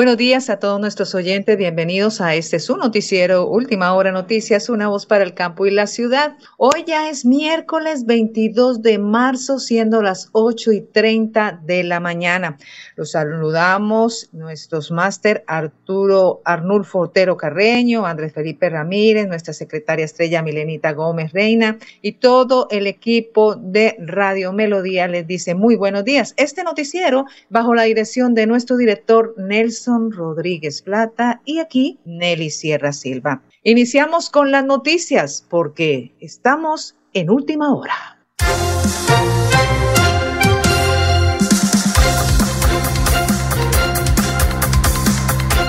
Buenos 0.00 0.16
días 0.16 0.48
a 0.48 0.58
todos 0.58 0.80
nuestros 0.80 1.14
oyentes, 1.14 1.58
bienvenidos 1.58 2.22
a 2.22 2.34
este 2.34 2.58
su 2.58 2.78
noticiero 2.78 3.46
Última 3.46 3.92
Hora 3.92 4.12
Noticias, 4.12 4.70
una 4.70 4.88
voz 4.88 5.04
para 5.04 5.24
el 5.24 5.34
campo 5.34 5.66
y 5.66 5.70
la 5.70 5.86
ciudad. 5.86 6.38
Hoy 6.56 6.84
ya 6.86 7.10
es 7.10 7.26
miércoles 7.26 8.06
22 8.06 8.80
de 8.80 8.96
marzo, 8.96 9.58
siendo 9.58 10.00
las 10.00 10.30
8 10.32 10.72
y 10.72 10.80
30 10.80 11.60
de 11.66 11.84
la 11.84 12.00
mañana. 12.00 12.56
Los 12.96 13.10
saludamos 13.10 14.30
nuestros 14.32 14.90
máster 14.90 15.44
Arturo 15.46 16.40
Arnulfo 16.46 17.00
Otero 17.00 17.36
Carreño, 17.36 18.06
Andrés 18.06 18.32
Felipe 18.32 18.70
Ramírez, 18.70 19.28
nuestra 19.28 19.52
secretaria 19.52 20.06
estrella 20.06 20.40
Milenita 20.40 20.92
Gómez 20.92 21.34
Reina 21.34 21.76
y 22.00 22.12
todo 22.12 22.68
el 22.70 22.86
equipo 22.86 23.54
de 23.54 23.96
Radio 23.98 24.54
Melodía 24.54 25.08
les 25.08 25.26
dice 25.26 25.54
muy 25.54 25.76
buenos 25.76 26.06
días. 26.06 26.32
Este 26.38 26.64
noticiero 26.64 27.26
bajo 27.50 27.74
la 27.74 27.82
dirección 27.82 28.32
de 28.32 28.46
nuestro 28.46 28.78
director 28.78 29.34
Nelson 29.36 29.89
Rodríguez 29.98 30.82
Plata 30.82 31.40
y 31.44 31.58
aquí 31.58 31.98
Nelly 32.04 32.50
Sierra 32.50 32.92
Silva. 32.92 33.42
Iniciamos 33.62 34.30
con 34.30 34.50
las 34.50 34.64
noticias 34.64 35.44
porque 35.48 36.14
estamos 36.20 36.96
en 37.12 37.30
última 37.30 37.74
hora. 37.74 38.18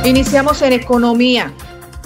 Iniciamos 0.04 0.62
en 0.62 0.74
economía. 0.74 1.54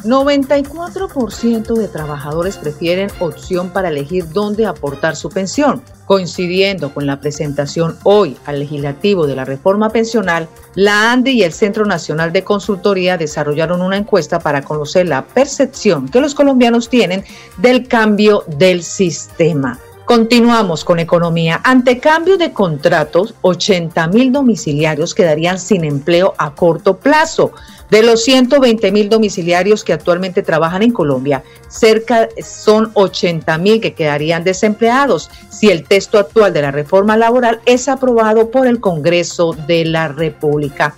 94% 0.05 1.73
de 1.73 1.87
trabajadores 1.87 2.57
prefieren 2.57 3.09
opción 3.19 3.69
para 3.69 3.89
elegir 3.89 4.29
dónde 4.29 4.65
aportar 4.65 5.15
su 5.15 5.29
pensión. 5.29 5.81
Coincidiendo 6.05 6.93
con 6.93 7.07
la 7.07 7.19
presentación 7.19 7.97
hoy 8.03 8.37
al 8.45 8.59
legislativo 8.59 9.25
de 9.25 9.35
la 9.35 9.45
reforma 9.45 9.89
pensional, 9.89 10.47
la 10.75 11.11
ANDI 11.11 11.31
y 11.31 11.43
el 11.43 11.53
Centro 11.53 11.85
Nacional 11.85 12.31
de 12.31 12.43
Consultoría 12.43 13.17
desarrollaron 13.17 13.81
una 13.81 13.97
encuesta 13.97 14.39
para 14.39 14.61
conocer 14.61 15.07
la 15.07 15.25
percepción 15.25 16.07
que 16.07 16.21
los 16.21 16.35
colombianos 16.35 16.89
tienen 16.89 17.23
del 17.57 17.87
cambio 17.87 18.43
del 18.47 18.83
sistema. 18.83 19.79
Continuamos 20.05 20.85
con 20.85 20.99
economía. 20.99 21.61
Ante 21.63 21.99
cambio 21.99 22.37
de 22.37 22.53
contratos, 22.53 23.33
80 23.41 24.07
mil 24.09 24.31
domiciliarios 24.31 25.15
quedarían 25.15 25.57
sin 25.59 25.83
empleo 25.83 26.35
a 26.37 26.53
corto 26.53 26.97
plazo. 26.97 27.53
De 27.89 28.01
los 28.01 28.23
120 28.23 28.91
mil 28.91 29.09
domiciliarios 29.09 29.83
que 29.83 29.93
actualmente 29.93 30.41
trabajan 30.41 30.81
en 30.81 30.91
Colombia, 30.91 31.43
cerca 31.67 32.29
son 32.41 32.91
80 32.93 33.57
mil 33.59 33.79
que 33.79 33.93
quedarían 33.93 34.43
desempleados 34.43 35.29
si 35.49 35.69
el 35.69 35.83
texto 35.83 36.17
actual 36.17 36.51
de 36.53 36.63
la 36.63 36.71
reforma 36.71 37.15
laboral 37.15 37.61
es 37.65 37.87
aprobado 37.87 38.49
por 38.49 38.65
el 38.65 38.79
Congreso 38.79 39.55
de 39.67 39.85
la 39.85 40.07
República. 40.07 40.95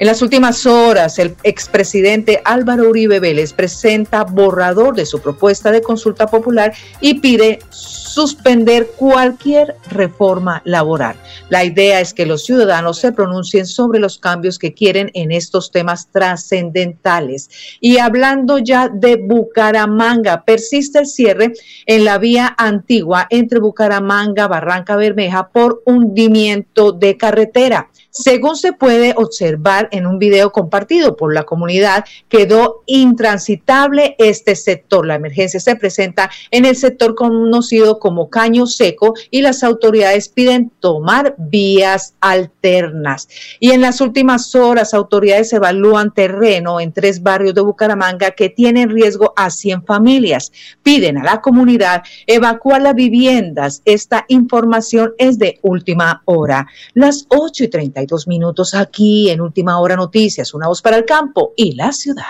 En 0.00 0.06
las 0.06 0.22
últimas 0.22 0.64
horas, 0.64 1.18
el 1.18 1.34
expresidente 1.42 2.40
Álvaro 2.44 2.88
Uribe 2.88 3.18
Vélez 3.18 3.52
presenta 3.52 4.22
borrador 4.22 4.94
de 4.94 5.04
su 5.04 5.20
propuesta 5.20 5.72
de 5.72 5.82
consulta 5.82 6.28
popular 6.28 6.72
y 7.00 7.14
pide 7.14 7.58
suspender 7.70 8.92
cualquier 8.96 9.74
reforma 9.90 10.62
laboral. 10.64 11.16
La 11.48 11.64
idea 11.64 12.00
es 12.00 12.14
que 12.14 12.26
los 12.26 12.44
ciudadanos 12.44 12.98
se 12.98 13.10
pronuncien 13.10 13.66
sobre 13.66 13.98
los 13.98 14.18
cambios 14.18 14.56
que 14.60 14.72
quieren 14.72 15.10
en 15.14 15.32
estos 15.32 15.72
temas 15.72 16.06
trascendentales. 16.12 17.50
Y 17.80 17.98
hablando 17.98 18.58
ya 18.58 18.88
de 18.88 19.16
Bucaramanga, 19.16 20.44
persiste 20.44 21.00
el 21.00 21.06
cierre 21.06 21.54
en 21.86 22.04
la 22.04 22.18
vía 22.18 22.54
antigua 22.56 23.26
entre 23.30 23.58
Bucaramanga, 23.58 24.46
Barranca 24.46 24.94
Bermeja 24.94 25.48
por 25.48 25.82
hundimiento 25.86 26.92
de 26.92 27.16
carretera. 27.16 27.90
Según 28.18 28.56
se 28.56 28.72
puede 28.72 29.14
observar 29.16 29.88
en 29.92 30.04
un 30.04 30.18
video 30.18 30.50
compartido 30.50 31.16
por 31.16 31.32
la 31.32 31.44
comunidad, 31.44 32.04
quedó 32.28 32.82
intransitable 32.86 34.16
este 34.18 34.56
sector. 34.56 35.06
La 35.06 35.14
emergencia 35.14 35.60
se 35.60 35.76
presenta 35.76 36.28
en 36.50 36.64
el 36.64 36.74
sector 36.74 37.14
conocido 37.14 38.00
como 38.00 38.28
Caño 38.28 38.66
Seco 38.66 39.14
y 39.30 39.42
las 39.42 39.62
autoridades 39.62 40.28
piden 40.28 40.72
tomar 40.80 41.36
vías 41.38 42.16
alternas. 42.20 43.28
Y 43.60 43.70
en 43.70 43.82
las 43.82 44.00
últimas 44.00 44.52
horas, 44.56 44.94
autoridades 44.94 45.52
evalúan 45.52 46.12
terreno 46.12 46.80
en 46.80 46.92
tres 46.92 47.22
barrios 47.22 47.54
de 47.54 47.60
Bucaramanga 47.60 48.32
que 48.32 48.48
tienen 48.48 48.90
riesgo 48.90 49.32
a 49.36 49.48
100 49.48 49.84
familias. 49.84 50.50
Piden 50.82 51.18
a 51.18 51.22
la 51.24 51.40
comunidad 51.40 52.02
evacuar 52.26 52.82
las 52.82 52.96
viviendas. 52.96 53.80
Esta 53.84 54.24
información 54.26 55.12
es 55.18 55.38
de 55.38 55.60
última 55.62 56.22
hora. 56.24 56.66
Las 56.94 57.24
8 57.28 57.62
y 57.62 57.68
33 57.68 58.07
minutos 58.26 58.74
aquí 58.74 59.30
en 59.30 59.40
Última 59.40 59.78
Hora 59.78 59.96
Noticias, 59.96 60.54
una 60.54 60.68
voz 60.68 60.82
para 60.82 60.96
el 60.96 61.04
campo 61.04 61.52
y 61.56 61.74
la 61.74 61.92
ciudad. 61.92 62.24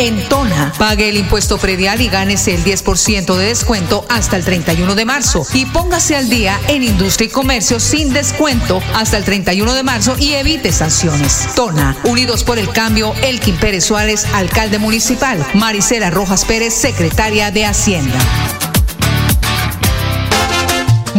En 0.00 0.18
Tona, 0.30 0.72
pague 0.78 1.10
el 1.10 1.18
impuesto 1.18 1.58
predial 1.58 2.00
y 2.00 2.08
gánese 2.08 2.54
el 2.54 2.64
10% 2.64 3.36
de 3.36 3.44
descuento 3.44 4.06
hasta 4.08 4.38
el 4.38 4.44
31 4.44 4.94
de 4.94 5.04
marzo. 5.04 5.46
Y 5.52 5.66
póngase 5.66 6.16
al 6.16 6.30
día 6.30 6.58
en 6.68 6.82
industria 6.82 7.26
y 7.26 7.30
comercio 7.30 7.78
sin 7.78 8.14
descuento 8.14 8.80
hasta 8.94 9.18
el 9.18 9.24
31 9.24 9.74
de 9.74 9.82
marzo 9.82 10.16
y 10.18 10.32
evite 10.32 10.72
sanciones. 10.72 11.48
Tona, 11.54 11.98
Unidos 12.04 12.44
por 12.44 12.58
el 12.58 12.70
Cambio, 12.70 13.12
Elkin 13.22 13.56
Pérez 13.56 13.84
Suárez, 13.84 14.26
alcalde 14.32 14.78
municipal. 14.78 15.44
Maricela 15.52 16.08
Rojas 16.08 16.46
Pérez, 16.46 16.72
secretaria 16.72 17.50
de 17.50 17.66
Hacienda. 17.66 18.18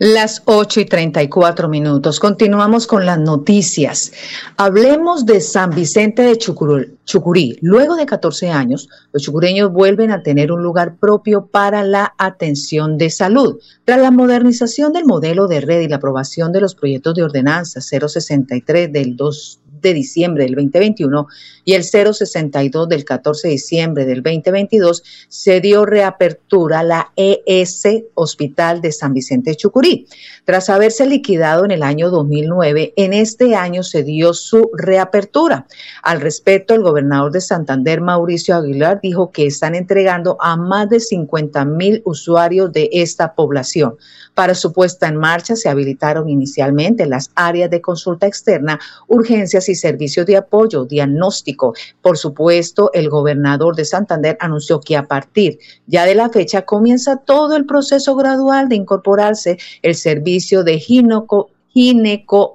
Las 0.00 0.42
8 0.44 0.78
y 0.78 0.84
34 0.84 1.68
minutos. 1.68 2.20
Continuamos 2.20 2.86
con 2.86 3.04
las 3.04 3.18
noticias. 3.18 4.12
Hablemos 4.56 5.26
de 5.26 5.40
San 5.40 5.70
Vicente 5.70 6.22
de 6.22 6.38
Chucurí. 6.38 7.58
Luego 7.62 7.96
de 7.96 8.06
14 8.06 8.48
años, 8.50 8.88
los 9.12 9.24
chucureños 9.24 9.72
vuelven 9.72 10.12
a 10.12 10.22
tener 10.22 10.52
un 10.52 10.62
lugar 10.62 10.98
propio 10.98 11.46
para 11.46 11.82
la 11.82 12.14
atención 12.16 12.96
de 12.96 13.10
salud. 13.10 13.58
Tras 13.84 14.00
la 14.00 14.12
modernización 14.12 14.92
del 14.92 15.04
modelo 15.04 15.48
de 15.48 15.62
red 15.62 15.80
y 15.80 15.88
la 15.88 15.96
aprobación 15.96 16.52
de 16.52 16.60
los 16.60 16.76
proyectos 16.76 17.16
de 17.16 17.24
ordenanza 17.24 17.80
063 17.80 18.92
del 18.92 19.16
2 19.16 19.58
de 19.80 19.94
diciembre 19.94 20.44
del 20.44 20.54
2021 20.54 21.26
y 21.64 21.74
el 21.74 21.84
062 21.84 22.88
del 22.88 23.04
14 23.04 23.48
de 23.48 23.52
diciembre 23.52 24.06
del 24.06 24.22
2022, 24.22 25.02
se 25.28 25.60
dio 25.60 25.84
reapertura 25.84 26.80
a 26.80 26.82
la 26.82 27.12
ES 27.16 27.84
Hospital 28.14 28.80
de 28.80 28.92
San 28.92 29.12
Vicente 29.12 29.50
de 29.50 29.56
Chucurí. 29.56 30.06
Tras 30.44 30.70
haberse 30.70 31.06
liquidado 31.06 31.64
en 31.64 31.70
el 31.70 31.82
año 31.82 32.10
2009, 32.10 32.94
en 32.96 33.12
este 33.12 33.54
año 33.54 33.82
se 33.82 34.02
dio 34.02 34.32
su 34.32 34.70
reapertura. 34.72 35.66
Al 36.02 36.20
respecto, 36.20 36.74
el 36.74 36.82
gobernador 36.82 37.32
de 37.32 37.40
Santander, 37.40 38.00
Mauricio 38.00 38.56
Aguilar, 38.56 39.00
dijo 39.02 39.30
que 39.30 39.46
están 39.46 39.74
entregando 39.74 40.38
a 40.40 40.56
más 40.56 40.88
de 40.88 41.00
50 41.00 41.64
mil 41.66 42.02
usuarios 42.04 42.72
de 42.72 42.88
esta 42.92 43.34
población. 43.34 43.96
Para 44.38 44.54
su 44.54 44.72
puesta 44.72 45.08
en 45.08 45.16
marcha 45.16 45.56
se 45.56 45.68
habilitaron 45.68 46.28
inicialmente 46.28 47.06
las 47.06 47.32
áreas 47.34 47.70
de 47.70 47.80
consulta 47.80 48.28
externa, 48.28 48.78
urgencias 49.08 49.68
y 49.68 49.74
servicios 49.74 50.26
de 50.26 50.36
apoyo, 50.36 50.84
diagnóstico. 50.84 51.74
Por 52.00 52.16
supuesto, 52.16 52.92
el 52.94 53.10
gobernador 53.10 53.74
de 53.74 53.84
Santander 53.84 54.38
anunció 54.38 54.78
que 54.78 54.96
a 54.96 55.08
partir 55.08 55.58
ya 55.88 56.04
de 56.04 56.14
la 56.14 56.28
fecha 56.28 56.62
comienza 56.62 57.16
todo 57.16 57.56
el 57.56 57.66
proceso 57.66 58.14
gradual 58.14 58.68
de 58.68 58.76
incorporarse 58.76 59.58
el 59.82 59.96
servicio 59.96 60.62
de 60.62 60.78
gineco, 60.78 61.50
gineco 61.70 62.52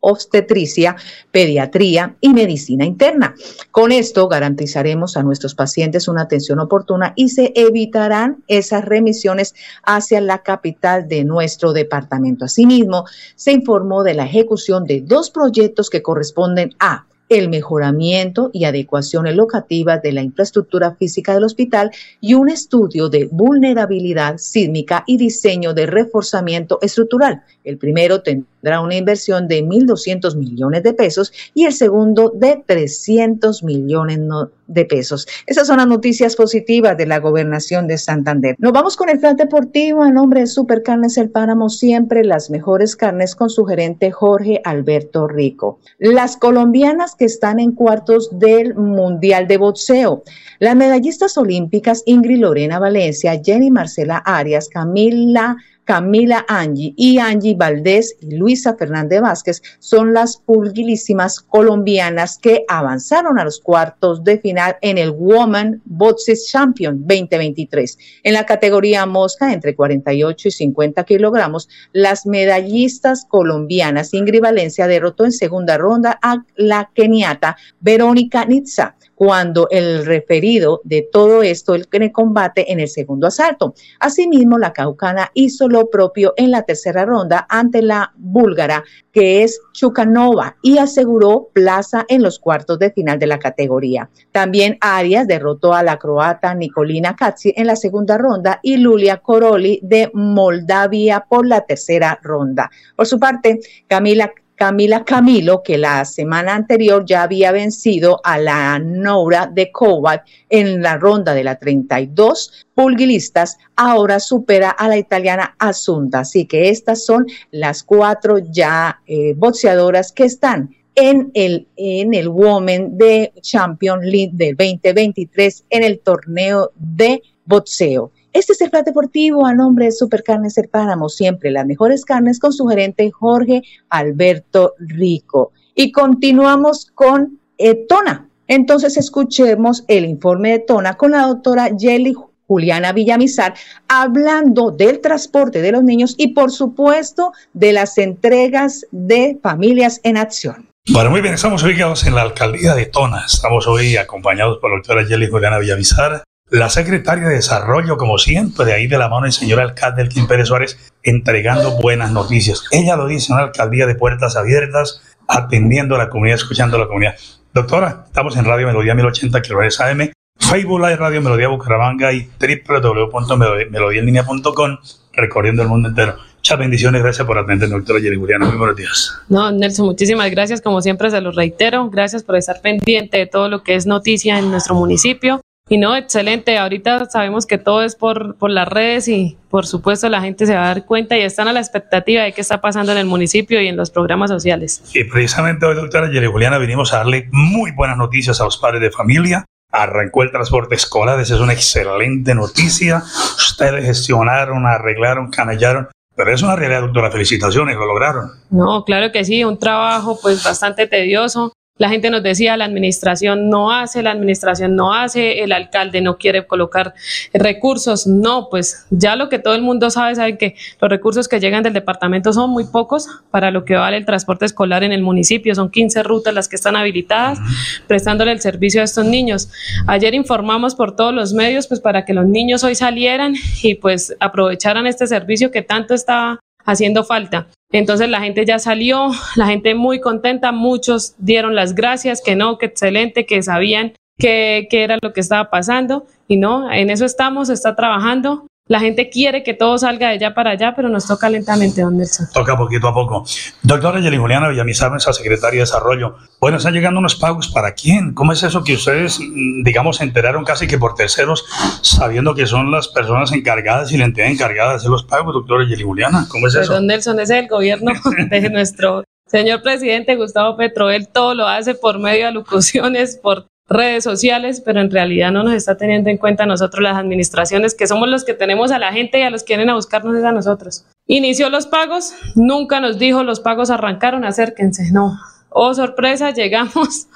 obstetricia, 0.00 0.96
pediatría 1.30 2.16
y 2.20 2.30
medicina 2.30 2.84
interna. 2.84 3.34
Con 3.70 3.92
esto 3.92 4.28
garantizaremos 4.28 5.16
a 5.16 5.22
nuestros 5.22 5.54
pacientes 5.54 6.08
una 6.08 6.22
atención 6.22 6.58
oportuna 6.58 7.12
y 7.16 7.28
se 7.28 7.52
evitarán 7.54 8.42
esas 8.48 8.84
remisiones 8.84 9.54
hacia 9.84 10.20
la 10.20 10.42
capital 10.42 11.06
de 11.08 11.24
nuestro 11.24 11.72
departamento. 11.72 12.46
Asimismo, 12.46 13.04
se 13.36 13.52
informó 13.52 14.02
de 14.02 14.14
la 14.14 14.24
ejecución 14.24 14.84
de 14.84 15.02
dos 15.02 15.30
proyectos 15.30 15.90
que 15.90 16.02
corresponden 16.02 16.74
a 16.78 17.06
el 17.30 17.48
mejoramiento 17.48 18.50
y 18.52 18.64
adecuaciones 18.64 19.36
locativas 19.36 20.02
de 20.02 20.12
la 20.12 20.22
infraestructura 20.22 20.96
física 20.96 21.32
del 21.32 21.44
hospital 21.44 21.92
y 22.20 22.34
un 22.34 22.50
estudio 22.50 23.08
de 23.08 23.26
vulnerabilidad 23.30 24.36
sísmica 24.38 25.04
y 25.06 25.16
diseño 25.16 25.72
de 25.72 25.86
reforzamiento 25.86 26.78
estructural. 26.82 27.42
El 27.62 27.78
primero 27.78 28.22
tendrá 28.22 28.80
una 28.80 28.96
inversión 28.96 29.46
de 29.46 29.62
1.200 29.64 30.34
millones 30.36 30.82
de 30.82 30.92
pesos 30.92 31.32
y 31.54 31.66
el 31.66 31.72
segundo 31.72 32.32
de 32.34 32.62
300 32.66 33.62
millones 33.62 34.18
de 34.66 34.84
pesos. 34.84 35.26
Esas 35.46 35.66
son 35.66 35.78
las 35.78 35.86
noticias 35.86 36.36
positivas 36.36 36.96
de 36.96 37.06
la 37.06 37.18
gobernación 37.18 37.86
de 37.86 37.98
Santander. 37.98 38.56
Nos 38.58 38.72
vamos 38.72 38.96
con 38.96 39.08
el 39.08 39.18
plan 39.18 39.36
deportivo 39.36 40.02
a 40.02 40.10
nombre 40.10 40.40
de 40.40 40.46
Supercarnes 40.46 41.16
El 41.16 41.30
Páramo, 41.30 41.68
siempre 41.68 42.24
las 42.24 42.50
mejores 42.50 42.96
carnes 42.96 43.34
con 43.34 43.50
su 43.50 43.64
gerente 43.64 44.10
Jorge 44.10 44.60
Alberto 44.64 45.28
Rico. 45.28 45.78
Las 45.98 46.36
colombianas 46.36 47.16
que 47.20 47.26
están 47.26 47.60
en 47.60 47.72
cuartos 47.72 48.30
del 48.32 48.74
Mundial 48.74 49.46
de 49.46 49.58
Boxeo. 49.58 50.22
Las 50.58 50.74
medallistas 50.74 51.36
olímpicas 51.36 52.02
Ingrid 52.06 52.38
Lorena 52.38 52.78
Valencia, 52.78 53.38
Jenny 53.44 53.70
Marcela 53.70 54.22
Arias, 54.24 54.70
Camila 54.70 55.58
Camila 55.90 56.46
Angie 56.46 56.94
y 56.96 57.18
Angie 57.18 57.56
Valdés 57.56 58.14
y 58.20 58.36
Luisa 58.36 58.76
Fernández 58.76 59.20
Vázquez 59.22 59.60
son 59.80 60.14
las 60.14 60.36
pulguilísimas 60.36 61.40
colombianas 61.40 62.38
que 62.38 62.64
avanzaron 62.68 63.40
a 63.40 63.44
los 63.44 63.58
cuartos 63.58 64.22
de 64.22 64.38
final 64.38 64.76
en 64.82 64.98
el 64.98 65.10
Woman 65.10 65.82
Boxing 65.86 66.36
Champion 66.48 67.00
2023. 67.00 67.98
En 68.22 68.34
la 68.34 68.46
categoría 68.46 69.04
mosca, 69.04 69.52
entre 69.52 69.74
48 69.74 70.46
y 70.46 70.50
50 70.52 71.02
kilogramos, 71.02 71.68
las 71.92 72.24
medallistas 72.24 73.24
colombianas 73.28 74.14
Ingrid 74.14 74.42
Valencia 74.42 74.86
derrotó 74.86 75.24
en 75.24 75.32
segunda 75.32 75.76
ronda 75.76 76.20
a 76.22 76.44
la 76.54 76.88
keniata 76.94 77.56
Verónica 77.80 78.44
Nitza 78.44 78.94
cuando 79.20 79.68
el 79.70 80.06
referido 80.06 80.80
de 80.84 81.06
todo 81.12 81.42
esto 81.42 81.74
el 81.74 81.88
combate 82.10 82.72
en 82.72 82.80
el 82.80 82.88
segundo 82.88 83.26
asalto. 83.26 83.74
Asimismo, 83.98 84.56
la 84.56 84.72
caucana 84.72 85.30
hizo 85.34 85.68
lo 85.68 85.79
propio 85.88 86.34
en 86.36 86.50
la 86.50 86.62
tercera 86.62 87.04
ronda 87.04 87.46
ante 87.48 87.80
la 87.80 88.12
búlgara, 88.16 88.84
que 89.12 89.42
es 89.42 89.60
Chukanova, 89.72 90.56
y 90.62 90.78
aseguró 90.78 91.48
plaza 91.52 92.04
en 92.08 92.22
los 92.22 92.38
cuartos 92.38 92.78
de 92.78 92.90
final 92.90 93.18
de 93.18 93.26
la 93.26 93.38
categoría. 93.38 94.10
También 94.32 94.76
Arias 94.80 95.26
derrotó 95.26 95.72
a 95.72 95.82
la 95.82 95.98
croata 95.98 96.54
Nicolina 96.54 97.16
Katsi 97.16 97.54
en 97.56 97.66
la 97.66 97.76
segunda 97.76 98.18
ronda 98.18 98.60
y 98.62 98.76
Lulia 98.76 99.18
Koroli 99.18 99.80
de 99.82 100.10
Moldavia 100.12 101.24
por 101.28 101.46
la 101.46 101.62
tercera 101.62 102.18
ronda. 102.22 102.70
Por 102.96 103.06
su 103.06 103.18
parte, 103.18 103.60
Camila 103.86 104.32
Camila 104.60 105.06
Camilo, 105.06 105.62
que 105.62 105.78
la 105.78 106.04
semana 106.04 106.54
anterior 106.54 107.06
ya 107.06 107.22
había 107.22 107.50
vencido 107.50 108.20
a 108.22 108.36
la 108.36 108.78
Noura 108.78 109.46
de 109.50 109.72
Kovac 109.72 110.26
en 110.50 110.82
la 110.82 110.98
ronda 110.98 111.32
de 111.32 111.44
la 111.44 111.58
32 111.58 112.66
pulguilistas, 112.74 113.56
ahora 113.74 114.20
supera 114.20 114.68
a 114.68 114.86
la 114.86 114.98
italiana 114.98 115.56
Asunta. 115.58 116.20
Así 116.20 116.44
que 116.44 116.68
estas 116.68 117.06
son 117.06 117.26
las 117.50 117.82
cuatro 117.82 118.36
ya 118.36 119.00
eh, 119.06 119.32
boxeadoras 119.34 120.12
que 120.12 120.24
están 120.24 120.76
en 120.94 121.30
el, 121.32 121.66
en 121.76 122.12
el 122.12 122.28
Women 122.28 122.98
de 122.98 123.32
Champion 123.40 124.00
League 124.02 124.32
del 124.34 124.56
2023 124.56 125.64
en 125.70 125.84
el 125.84 126.00
torneo 126.00 126.70
de 126.76 127.22
boxeo. 127.46 128.12
Este 128.32 128.52
es 128.52 128.60
el 128.60 128.70
Plan 128.70 128.84
Deportivo 128.84 129.44
a 129.44 129.54
nombre 129.54 129.86
de 129.86 129.92
Supercarnes 129.92 130.56
El 130.56 130.68
Páramo, 130.68 131.08
siempre 131.08 131.50
las 131.50 131.66
mejores 131.66 132.04
carnes 132.04 132.38
con 132.38 132.52
su 132.52 132.64
gerente 132.66 133.10
Jorge 133.10 133.62
Alberto 133.88 134.74
Rico. 134.78 135.52
Y 135.74 135.90
continuamos 135.90 136.90
con 136.94 137.40
eh, 137.58 137.86
Tona. 137.88 138.28
Entonces 138.46 138.96
escuchemos 138.96 139.84
el 139.88 140.04
informe 140.04 140.52
de 140.52 140.58
Tona 140.60 140.94
con 140.94 141.10
la 141.10 141.26
doctora 141.26 141.70
Jelly 141.76 142.14
Juliana 142.46 142.92
Villamizar, 142.92 143.54
hablando 143.88 144.70
del 144.70 145.00
transporte 145.00 145.60
de 145.60 145.72
los 145.72 145.82
niños 145.82 146.14
y 146.16 146.28
por 146.28 146.52
supuesto 146.52 147.32
de 147.52 147.72
las 147.72 147.98
entregas 147.98 148.86
de 148.92 149.38
familias 149.42 150.00
en 150.04 150.16
acción. 150.16 150.68
Bueno, 150.88 151.10
muy 151.10 151.20
bien, 151.20 151.34
estamos 151.34 151.62
ubicados 151.62 152.04
en 152.06 152.14
la 152.14 152.22
alcaldía 152.22 152.74
de 152.74 152.86
Tona. 152.86 153.24
Estamos 153.26 153.66
hoy 153.66 153.96
acompañados 153.96 154.58
por 154.58 154.70
la 154.70 154.76
doctora 154.76 155.04
Jelly 155.04 155.28
Juliana 155.28 155.58
Villamizar, 155.58 156.24
la 156.50 156.68
secretaria 156.68 157.28
de 157.28 157.36
Desarrollo, 157.36 157.96
como 157.96 158.18
siempre, 158.18 158.66
de 158.66 158.72
ahí 158.72 158.88
de 158.88 158.98
la 158.98 159.08
mano 159.08 159.22
del 159.22 159.32
señor 159.32 159.60
alcalde 159.60 160.02
Elkin 160.02 160.26
Pérez 160.26 160.48
Suárez, 160.48 160.92
entregando 161.02 161.78
buenas 161.80 162.10
noticias. 162.10 162.64
Ella 162.72 162.96
lo 162.96 163.06
dice 163.06 163.32
en 163.32 163.38
la 163.38 163.44
alcaldía 163.44 163.86
de 163.86 163.94
puertas 163.94 164.36
abiertas, 164.36 165.00
atendiendo 165.28 165.94
a 165.94 165.98
la 165.98 166.08
comunidad, 166.08 166.34
escuchando 166.36 166.76
a 166.76 166.80
la 166.80 166.88
comunidad. 166.88 167.14
Doctora, 167.54 168.06
estamos 168.06 168.36
en 168.36 168.44
Radio 168.44 168.66
Melodía 168.66 168.94
1080 168.94 169.40
kHz 169.42 169.80
AM, 169.80 170.10
Facebook 170.38 170.80
Live 170.80 170.96
Radio 170.96 171.22
Melodía 171.22 171.48
Bucaramanga 171.48 172.12
y 172.12 172.28
www.melodiaenlinea.com, 172.40 174.78
recorriendo 175.12 175.62
el 175.62 175.68
mundo 175.68 175.88
entero. 175.88 176.16
Muchas 176.36 176.58
bendiciones, 176.58 177.02
gracias 177.02 177.26
por 177.26 177.38
atender, 177.38 177.68
doctora 177.68 178.00
Jerry 178.00 178.16
Juliana. 178.16 178.46
Muy 178.46 178.56
buenos 178.56 178.74
días. 178.74 179.14
No, 179.28 179.52
Nelson, 179.52 179.86
muchísimas 179.86 180.28
gracias. 180.30 180.62
Como 180.62 180.80
siempre, 180.80 181.10
se 181.10 181.20
los 181.20 181.36
reitero. 181.36 181.90
Gracias 181.90 182.24
por 182.24 182.36
estar 182.36 182.62
pendiente 182.62 183.18
de 183.18 183.26
todo 183.26 183.48
lo 183.48 183.62
que 183.62 183.74
es 183.74 183.86
noticia 183.86 184.38
en 184.38 184.50
nuestro 184.50 184.74
municipio. 184.74 185.42
Y 185.72 185.78
no, 185.78 185.94
excelente. 185.94 186.58
Ahorita 186.58 187.08
sabemos 187.08 187.46
que 187.46 187.56
todo 187.56 187.84
es 187.84 187.94
por, 187.94 188.34
por 188.34 188.50
las 188.50 188.66
redes 188.66 189.06
y 189.06 189.38
por 189.50 189.68
supuesto 189.68 190.08
la 190.08 190.20
gente 190.20 190.44
se 190.44 190.56
va 190.56 190.64
a 190.64 190.66
dar 190.66 190.84
cuenta 190.84 191.16
y 191.16 191.20
están 191.20 191.46
a 191.46 191.52
la 191.52 191.60
expectativa 191.60 192.24
de 192.24 192.32
qué 192.32 192.40
está 192.40 192.60
pasando 192.60 192.90
en 192.90 192.98
el 192.98 193.06
municipio 193.06 193.62
y 193.62 193.68
en 193.68 193.76
los 193.76 193.88
programas 193.88 194.30
sociales. 194.30 194.82
Y 194.92 195.04
precisamente 195.04 195.64
hoy, 195.66 195.76
doctora 195.76 196.10
Yeri 196.10 196.26
Juliana, 196.26 196.58
vinimos 196.58 196.92
a 196.92 196.96
darle 196.98 197.28
muy 197.30 197.70
buenas 197.70 197.96
noticias 197.96 198.40
a 198.40 198.44
los 198.46 198.58
padres 198.58 198.80
de 198.80 198.90
familia. 198.90 199.44
Arrancó 199.70 200.24
el 200.24 200.32
transporte 200.32 200.74
escolar, 200.74 201.20
esa 201.20 201.36
es 201.36 201.40
una 201.40 201.52
excelente 201.52 202.34
noticia. 202.34 203.04
Ustedes 203.36 203.84
gestionaron, 203.84 204.66
arreglaron, 204.66 205.30
canallaron. 205.30 205.86
Pero 206.16 206.34
es 206.34 206.42
una 206.42 206.56
realidad, 206.56 206.80
doctora. 206.80 207.12
Felicitaciones, 207.12 207.76
lo 207.76 207.86
lograron. 207.86 208.32
No, 208.50 208.84
claro 208.84 209.12
que 209.12 209.24
sí, 209.24 209.44
un 209.44 209.56
trabajo 209.56 210.18
pues 210.20 210.42
bastante 210.42 210.88
tedioso 210.88 211.52
la 211.80 211.88
gente 211.88 212.10
nos 212.10 212.22
decía, 212.22 212.58
la 212.58 212.66
administración 212.66 213.48
no 213.48 213.72
hace, 213.72 214.02
la 214.02 214.10
administración 214.10 214.76
no 214.76 214.92
hace, 214.92 215.42
el 215.42 215.50
alcalde 215.50 216.02
no 216.02 216.18
quiere 216.18 216.46
colocar 216.46 216.92
recursos. 217.32 218.06
No, 218.06 218.48
pues 218.50 218.84
ya 218.90 219.16
lo 219.16 219.30
que 219.30 219.38
todo 219.38 219.54
el 219.54 219.62
mundo 219.62 219.88
sabe, 219.88 220.14
sabe 220.14 220.36
que 220.36 220.56
los 220.78 220.90
recursos 220.90 221.26
que 221.26 221.40
llegan 221.40 221.62
del 221.62 221.72
departamento 221.72 222.34
son 222.34 222.50
muy 222.50 222.64
pocos 222.64 223.08
para 223.30 223.50
lo 223.50 223.64
que 223.64 223.76
vale 223.76 223.96
el 223.96 224.04
transporte 224.04 224.44
escolar 224.44 224.84
en 224.84 224.92
el 224.92 225.00
municipio. 225.00 225.54
Son 225.54 225.70
15 225.70 226.02
rutas 226.02 226.34
las 226.34 226.48
que 226.48 226.56
están 226.56 226.76
habilitadas, 226.76 227.38
prestándole 227.86 228.32
el 228.32 228.42
servicio 228.42 228.82
a 228.82 228.84
estos 228.84 229.06
niños. 229.06 229.50
Ayer 229.86 230.12
informamos 230.12 230.74
por 230.74 230.94
todos 230.94 231.14
los 231.14 231.32
medios, 231.32 231.66
pues 231.66 231.80
para 231.80 232.04
que 232.04 232.12
los 232.12 232.26
niños 232.26 232.62
hoy 232.62 232.74
salieran 232.74 233.36
y 233.62 233.76
pues 233.76 234.14
aprovecharan 234.20 234.86
este 234.86 235.06
servicio 235.06 235.50
que 235.50 235.62
tanto 235.62 235.94
estaba 235.94 236.40
haciendo 236.64 237.04
falta. 237.04 237.48
Entonces 237.72 238.08
la 238.08 238.20
gente 238.20 238.44
ya 238.44 238.58
salió, 238.58 239.10
la 239.36 239.46
gente 239.46 239.74
muy 239.74 240.00
contenta, 240.00 240.52
muchos 240.52 241.14
dieron 241.18 241.54
las 241.54 241.74
gracias, 241.74 242.22
que 242.22 242.36
no, 242.36 242.58
que 242.58 242.66
excelente, 242.66 243.26
que 243.26 243.42
sabían 243.42 243.92
qué, 244.18 244.66
qué 244.70 244.84
era 244.84 244.98
lo 245.00 245.12
que 245.12 245.20
estaba 245.20 245.50
pasando 245.50 246.06
y 246.28 246.36
no, 246.36 246.70
en 246.70 246.90
eso 246.90 247.04
estamos, 247.04 247.48
está 247.48 247.74
trabajando 247.74 248.46
la 248.66 248.78
gente 248.78 249.10
quiere 249.10 249.42
que 249.42 249.52
todo 249.52 249.78
salga 249.78 250.08
de 250.08 250.14
allá 250.14 250.32
para 250.32 250.52
allá, 250.52 250.74
pero 250.76 250.88
nos 250.88 251.06
toca 251.06 251.28
lentamente, 251.28 251.82
don 251.82 251.96
Nelson. 251.96 252.28
Toca 252.32 252.56
poquito 252.56 252.86
a 252.86 252.94
poco. 252.94 253.24
Doctora 253.62 253.98
Yeli 253.98 254.16
Juliana 254.16 254.48
Villamizar, 254.48 254.92
nuestra 254.92 255.12
secretaria 255.12 255.58
de 255.58 255.62
Desarrollo. 255.62 256.14
Bueno, 256.40 256.58
están 256.58 256.72
llegando 256.72 257.00
unos 257.00 257.16
pagos 257.16 257.48
para 257.48 257.72
quién? 257.72 258.14
¿Cómo 258.14 258.32
es 258.32 258.44
eso 258.44 258.62
que 258.62 258.74
ustedes, 258.74 259.18
mm, 259.18 259.64
digamos, 259.64 259.96
se 259.96 260.04
enteraron 260.04 260.44
casi 260.44 260.68
que 260.68 260.78
por 260.78 260.94
terceros, 260.94 261.44
sabiendo 261.82 262.34
que 262.34 262.46
son 262.46 262.70
las 262.70 262.86
personas 262.86 263.32
encargadas 263.32 263.90
y 263.90 263.98
la 263.98 264.04
entidad 264.04 264.28
encargada 264.28 264.70
de 264.70 264.76
hacer 264.76 264.90
los 264.90 265.02
pagos, 265.02 265.34
doctora 265.34 265.66
Yeli 265.66 265.82
Juliana? 265.82 266.26
¿Cómo 266.28 266.46
es 266.46 266.54
pues, 266.54 266.64
eso? 266.64 266.74
Don 266.74 266.86
Nelson, 266.86 267.18
ese 267.18 267.38
es 267.38 267.42
el 267.42 267.48
gobierno 267.48 267.92
de 268.30 268.50
nuestro 268.50 269.02
señor 269.26 269.62
presidente 269.62 270.14
Gustavo 270.14 270.56
Petro. 270.56 270.90
Él 270.90 271.08
todo 271.08 271.34
lo 271.34 271.48
hace 271.48 271.74
por 271.74 271.98
medio 271.98 272.20
de 272.20 272.26
alocuciones, 272.26 273.18
por 273.20 273.46
redes 273.70 274.02
sociales, 274.02 274.60
pero 274.60 274.80
en 274.80 274.90
realidad 274.90 275.30
no 275.30 275.44
nos 275.44 275.54
está 275.54 275.76
teniendo 275.76 276.10
en 276.10 276.18
cuenta 276.18 276.44
nosotros 276.44 276.82
las 276.82 276.96
administraciones, 276.96 277.74
que 277.74 277.86
somos 277.86 278.08
los 278.08 278.24
que 278.24 278.34
tenemos 278.34 278.72
a 278.72 278.78
la 278.80 278.92
gente 278.92 279.20
y 279.20 279.22
a 279.22 279.30
los 279.30 279.44
que 279.44 279.54
vienen 279.54 279.70
a 279.70 279.74
buscarnos 279.74 280.16
es 280.16 280.24
a 280.24 280.32
nosotros. 280.32 280.84
Inició 281.06 281.48
los 281.48 281.66
pagos, 281.66 282.12
nunca 282.34 282.80
nos 282.80 282.98
dijo 282.98 283.22
los 283.22 283.40
pagos 283.40 283.70
arrancaron, 283.70 284.24
acérquense, 284.24 284.90
no. 284.92 285.16
Oh, 285.52 285.72
sorpresa, 285.74 286.30
llegamos 286.34 287.06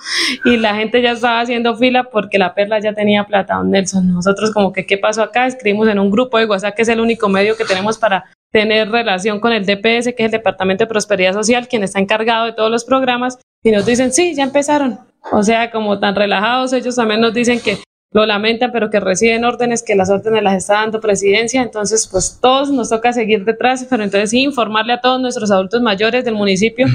y 0.45 0.57
la 0.57 0.77
gente 0.77 1.03
ya 1.03 1.13
estaba 1.13 1.41
haciendo 1.41 1.77
fila 1.77 2.05
porque 2.05 2.39
la 2.39 2.55
perla 2.55 2.81
ya 2.81 2.93
tenía 2.93 3.25
plata, 3.25 3.57
don 3.57 3.71
Nelson. 3.71 4.13
Nosotros 4.13 4.53
como 4.53 4.73
que, 4.73 4.87
¿qué 4.87 4.97
pasó 4.97 5.23
acá? 5.23 5.47
Escribimos 5.47 5.89
en 5.89 5.99
un 5.99 6.11
grupo 6.11 6.39
de 6.39 6.47
WhatsApp 6.47 6.75
que 6.75 6.83
es 6.83 6.89
el 6.89 7.01
único 7.01 7.29
medio 7.29 7.57
que 7.57 7.65
tenemos 7.65 7.99
para 7.99 8.25
tener 8.53 8.89
relación 8.91 9.41
con 9.41 9.53
el 9.53 9.67
DPS, 9.67 10.15
que 10.15 10.17
es 10.19 10.27
el 10.27 10.31
Departamento 10.31 10.85
de 10.85 10.89
Prosperidad 10.89 11.33
Social, 11.33 11.67
quien 11.67 11.83
está 11.83 11.99
encargado 11.99 12.47
de 12.47 12.53
todos 12.53 12.71
los 12.71 12.85
programas, 12.85 13.39
y 13.65 13.73
nos 13.73 13.85
dicen, 13.85 14.13
sí, 14.13 14.35
ya 14.35 14.45
empezaron. 14.45 15.01
O 15.33 15.43
sea, 15.43 15.71
como 15.71 15.99
tan 15.99 16.15
relajados, 16.15 16.73
ellos 16.73 16.97
también 16.97 17.21
nos 17.21 17.35
dicen 17.35 17.61
que 17.61 17.79
lo 18.15 18.25
lamentan, 18.27 18.71
pero 18.71 18.91
que 18.91 19.01
reciben 19.01 19.45
órdenes, 19.45 19.83
que 19.83 19.97
las 19.97 20.09
órdenes 20.09 20.43
las 20.45 20.55
está 20.55 20.75
dando 20.75 21.01
presidencia. 21.01 21.61
Entonces, 21.61 22.07
pues 22.07 22.39
todos 22.41 22.71
nos 22.71 22.89
toca 22.89 23.13
seguir 23.13 23.45
detrás, 23.45 23.85
pero 23.91 24.05
entonces 24.05 24.31
sí 24.31 24.43
informarle 24.43 24.93
a 24.93 25.01
todos 25.01 25.21
nuestros 25.21 25.51
adultos 25.51 25.83
mayores 25.83 26.25
del 26.25 26.35
municipio 26.35 26.87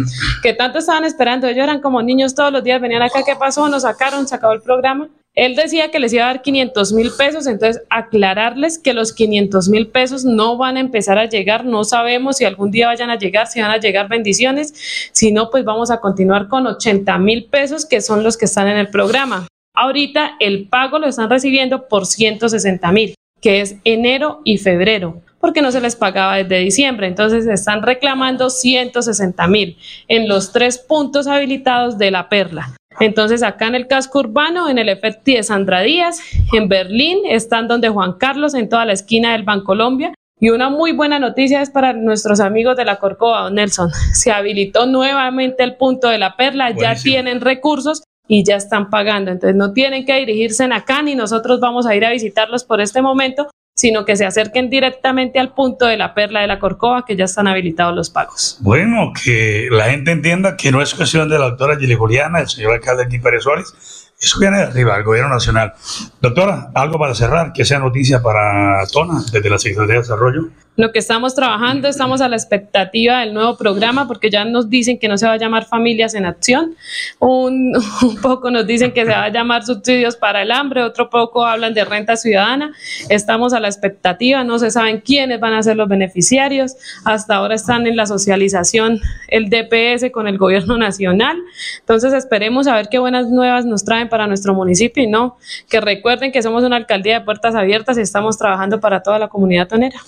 que 0.41 0.53
tanto 0.53 0.79
estaban 0.79 1.03
esperando. 1.03 1.45
Ellos 1.47 1.65
eran 1.65 1.81
como 1.81 2.01
niños 2.01 2.33
todos 2.33 2.53
los 2.53 2.63
días, 2.63 2.79
venían 2.79 3.01
acá, 3.01 3.19
¿qué 3.25 3.35
pasó? 3.35 3.67
Nos 3.67 3.81
sacaron, 3.81 4.29
se 4.29 4.35
acabó 4.35 4.53
el 4.53 4.61
programa. 4.61 5.09
Él 5.35 5.57
decía 5.57 5.91
que 5.91 5.99
les 5.99 6.13
iba 6.13 6.23
a 6.23 6.27
dar 6.27 6.41
500 6.41 6.93
mil 6.93 7.11
pesos, 7.17 7.47
entonces 7.47 7.83
aclararles 7.89 8.79
que 8.79 8.93
los 8.93 9.11
500 9.11 9.67
mil 9.67 9.87
pesos 9.87 10.23
no 10.23 10.57
van 10.57 10.77
a 10.77 10.79
empezar 10.79 11.17
a 11.17 11.25
llegar, 11.25 11.65
no 11.65 11.83
sabemos 11.83 12.37
si 12.37 12.45
algún 12.45 12.71
día 12.71 12.87
vayan 12.87 13.09
a 13.09 13.17
llegar, 13.17 13.47
si 13.47 13.59
van 13.59 13.71
a 13.71 13.77
llegar 13.77 14.07
bendiciones, 14.07 14.73
si 15.11 15.33
no, 15.33 15.49
pues 15.49 15.65
vamos 15.65 15.91
a 15.91 15.99
continuar 15.99 16.47
con 16.47 16.65
80 16.65 17.17
mil 17.19 17.45
pesos 17.45 17.85
que 17.85 17.99
son 17.99 18.23
los 18.23 18.37
que 18.37 18.45
están 18.45 18.69
en 18.69 18.77
el 18.77 18.87
programa. 18.87 19.47
Ahorita 19.81 20.35
el 20.41 20.67
pago 20.67 20.99
lo 20.99 21.07
están 21.07 21.29
recibiendo 21.29 21.87
por 21.87 22.05
160 22.05 22.91
mil, 22.91 23.15
que 23.39 23.61
es 23.61 23.77
enero 23.85 24.41
y 24.43 24.57
febrero 24.57 25.21
porque 25.39 25.61
no 25.61 25.71
se 25.71 25.79
les 25.79 25.95
pagaba 25.95 26.35
desde 26.35 26.59
diciembre. 26.59 27.07
Entonces 27.07 27.47
están 27.47 27.81
reclamando 27.81 28.49
160 28.49 29.47
mil 29.47 29.77
en 30.09 30.27
los 30.27 30.51
tres 30.51 30.79
puntos 30.79 31.27
habilitados 31.27 31.97
de 31.97 32.11
la 32.11 32.27
perla. 32.27 32.75
Entonces, 32.99 33.41
acá 33.41 33.67
en 33.67 33.75
el 33.75 33.87
casco 33.87 34.19
urbano, 34.19 34.67
en 34.67 34.79
el 34.79 34.89
FT 34.89 35.31
de 35.31 35.43
Sandra 35.43 35.79
Díaz, 35.79 36.19
en 36.51 36.67
Berlín, 36.67 37.19
están 37.29 37.69
donde 37.69 37.87
Juan 37.87 38.17
Carlos, 38.19 38.55
en 38.55 38.67
toda 38.67 38.85
la 38.85 38.91
esquina 38.91 39.31
del 39.31 39.43
Bancolombia. 39.43 40.13
Y 40.41 40.49
una 40.49 40.69
muy 40.69 40.91
buena 40.91 41.19
noticia 41.19 41.61
es 41.61 41.69
para 41.69 41.93
nuestros 41.93 42.41
amigos 42.41 42.75
de 42.75 42.83
la 42.83 42.97
Corcova, 42.97 43.43
don 43.43 43.55
Nelson. 43.55 43.89
Se 44.13 44.33
habilitó 44.33 44.85
nuevamente 44.85 45.63
el 45.63 45.77
punto 45.77 46.09
de 46.09 46.17
la 46.17 46.35
perla, 46.35 46.71
ya 46.71 46.95
tienen 46.95 47.39
recursos 47.39 48.03
y 48.29 48.43
ya 48.45 48.55
están 48.55 48.89
pagando. 48.89 49.31
Entonces 49.31 49.57
no 49.57 49.73
tienen 49.73 50.05
que 50.05 50.15
dirigirse 50.15 50.63
en 50.63 50.71
acá 50.71 51.01
ni 51.01 51.15
nosotros 51.15 51.59
vamos 51.59 51.87
a 51.87 51.95
ir 51.95 52.05
a 52.05 52.11
visitarlos 52.11 52.63
por 52.63 52.79
este 52.79 53.01
momento, 53.01 53.49
sino 53.75 54.05
que 54.05 54.15
se 54.15 54.25
acerquen 54.25 54.69
directamente 54.69 55.39
al 55.39 55.53
punto 55.53 55.87
de 55.87 55.97
la 55.97 56.13
perla 56.13 56.41
de 56.41 56.47
la 56.47 56.59
Corcova, 56.59 57.05
que 57.05 57.15
ya 57.15 57.25
están 57.25 57.47
habilitados 57.47 57.95
los 57.95 58.11
pagos. 58.11 58.57
Bueno, 58.61 59.13
que 59.23 59.67
la 59.71 59.85
gente 59.85 60.11
entienda 60.11 60.55
que 60.55 60.71
no 60.71 60.81
es 60.81 60.93
cuestión 60.93 61.27
de 61.27 61.39
la 61.39 61.45
doctora 61.45 61.77
Gili 61.77 61.95
Juliana, 61.95 62.39
el 62.39 62.47
señor 62.47 62.73
alcalde 62.73 63.03
aquí 63.05 63.17
Pérez 63.17 63.43
Suárez, 63.43 63.73
eso 64.21 64.39
viene 64.39 64.57
de 64.57 64.63
arriba, 64.63 64.97
el 64.97 65.03
gobierno 65.03 65.29
nacional. 65.29 65.73
Doctora, 66.21 66.69
algo 66.75 66.99
para 66.99 67.15
cerrar, 67.15 67.51
que 67.51 67.65
sea 67.65 67.79
noticia 67.79 68.21
para 68.21 68.85
Tona, 68.91 69.23
desde 69.31 69.49
la 69.49 69.57
Secretaría 69.57 69.93
de 69.93 70.01
Desarrollo 70.01 70.49
lo 70.79 70.93
que 70.93 70.99
estamos 70.99 71.35
trabajando, 71.35 71.89
estamos 71.89 72.21
a 72.21 72.29
la 72.29 72.37
expectativa 72.37 73.19
del 73.19 73.33
nuevo 73.33 73.57
programa 73.57 74.07
porque 74.07 74.29
ya 74.29 74.45
nos 74.45 74.69
dicen 74.69 74.97
que 74.97 75.09
no 75.09 75.17
se 75.17 75.27
va 75.27 75.33
a 75.33 75.37
llamar 75.37 75.65
Familias 75.65 76.13
en 76.13 76.25
Acción, 76.25 76.77
un, 77.19 77.73
poco 78.21 78.49
nos 78.49 78.65
dicen 78.65 78.93
que 78.93 79.03
se 79.03 79.11
va 79.11 79.25
a 79.25 79.29
llamar 79.29 79.65
Subsidios 79.65 80.15
para 80.15 80.41
el 80.41 80.53
Hambre, 80.53 80.83
otro 80.83 81.09
poco 81.09 81.45
hablan 81.45 81.73
de 81.73 81.83
renta 81.83 82.15
ciudadana, 82.15 82.71
estamos 83.09 83.51
a 83.51 83.59
la 83.59 83.67
expectativa, 83.67 84.45
no 84.45 84.57
se 84.57 84.71
saben 84.71 85.01
quiénes 85.01 85.41
van 85.41 85.53
a 85.53 85.61
ser 85.61 85.75
los 85.75 85.89
beneficiarios, 85.89 86.77
hasta 87.03 87.35
ahora 87.35 87.55
están 87.55 87.85
en 87.85 87.97
la 87.97 88.05
socialización 88.05 89.01
el 89.27 89.49
DPS 89.49 90.11
con 90.13 90.29
el 90.29 90.37
gobierno 90.37 90.77
nacional, 90.77 91.35
entonces 91.81 92.13
esperemos 92.13 92.67
a 92.67 92.75
ver 92.75 92.87
qué 92.87 92.99
buenas 92.99 93.27
nuevas 93.27 93.65
nos 93.65 93.83
traen 93.83 94.07
para 94.07 94.27
nuestro 94.27 94.53
municipio 94.53 95.03
y 95.03 95.07
no, 95.07 95.35
que 95.69 95.81
recuerden 95.81 96.31
que 96.31 96.41
somos 96.41 96.63
una 96.63 96.77
alcaldía 96.77 97.19
de 97.19 97.25
puertas 97.25 97.53
abiertas 97.53 97.97
y 97.97 98.01
estamos 98.01 98.37
trabajando 98.37 98.79
para 98.79 99.03
toda 99.03 99.19
la 99.19 99.27
comunidad 99.27 99.67
tonera 99.67 99.99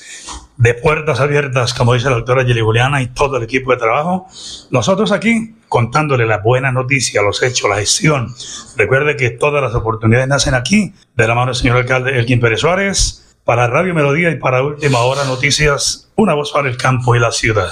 de 0.61 0.75
puertas 0.75 1.19
abiertas, 1.19 1.73
como 1.73 1.95
dice 1.95 2.07
la 2.07 2.17
doctora 2.17 2.45
Gili 2.45 2.61
Juliana 2.61 3.01
y 3.01 3.07
todo 3.07 3.37
el 3.37 3.43
equipo 3.43 3.71
de 3.71 3.77
trabajo. 3.77 4.27
Nosotros 4.69 5.11
aquí 5.11 5.55
contándole 5.67 6.27
la 6.27 6.37
buena 6.37 6.71
noticia, 6.71 7.23
los 7.23 7.41
hechos, 7.41 7.67
la 7.67 7.77
gestión. 7.77 8.31
Recuerde 8.77 9.15
que 9.15 9.31
todas 9.31 9.63
las 9.63 9.73
oportunidades 9.73 10.27
nacen 10.27 10.53
aquí, 10.53 10.93
de 11.15 11.27
la 11.27 11.33
mano 11.33 11.47
del 11.47 11.55
señor 11.55 11.77
alcalde 11.77 12.19
Elkin 12.19 12.39
Pérez 12.39 12.59
Suárez, 12.59 13.35
para 13.43 13.67
Radio 13.67 13.95
Melodía 13.95 14.29
y 14.29 14.35
para 14.35 14.61
Última 14.61 14.99
Hora 14.99 15.25
Noticias, 15.25 16.11
una 16.15 16.35
voz 16.35 16.51
para 16.51 16.69
el 16.69 16.77
campo 16.77 17.15
y 17.15 17.19
la 17.19 17.31
ciudad. 17.31 17.71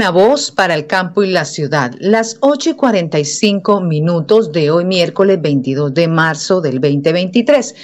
Una 0.00 0.08
voz 0.08 0.50
para 0.50 0.74
el 0.74 0.86
campo 0.86 1.22
y 1.22 1.30
la 1.30 1.44
ciudad. 1.44 1.92
Las 1.98 2.38
8 2.40 2.70
y 2.70 2.74
45 2.74 3.82
minutos 3.82 4.50
de 4.50 4.70
hoy, 4.70 4.86
miércoles 4.86 5.42
22 5.42 5.92
de 5.92 6.08
marzo 6.08 6.62
del 6.62 6.80
2023, 6.80 7.74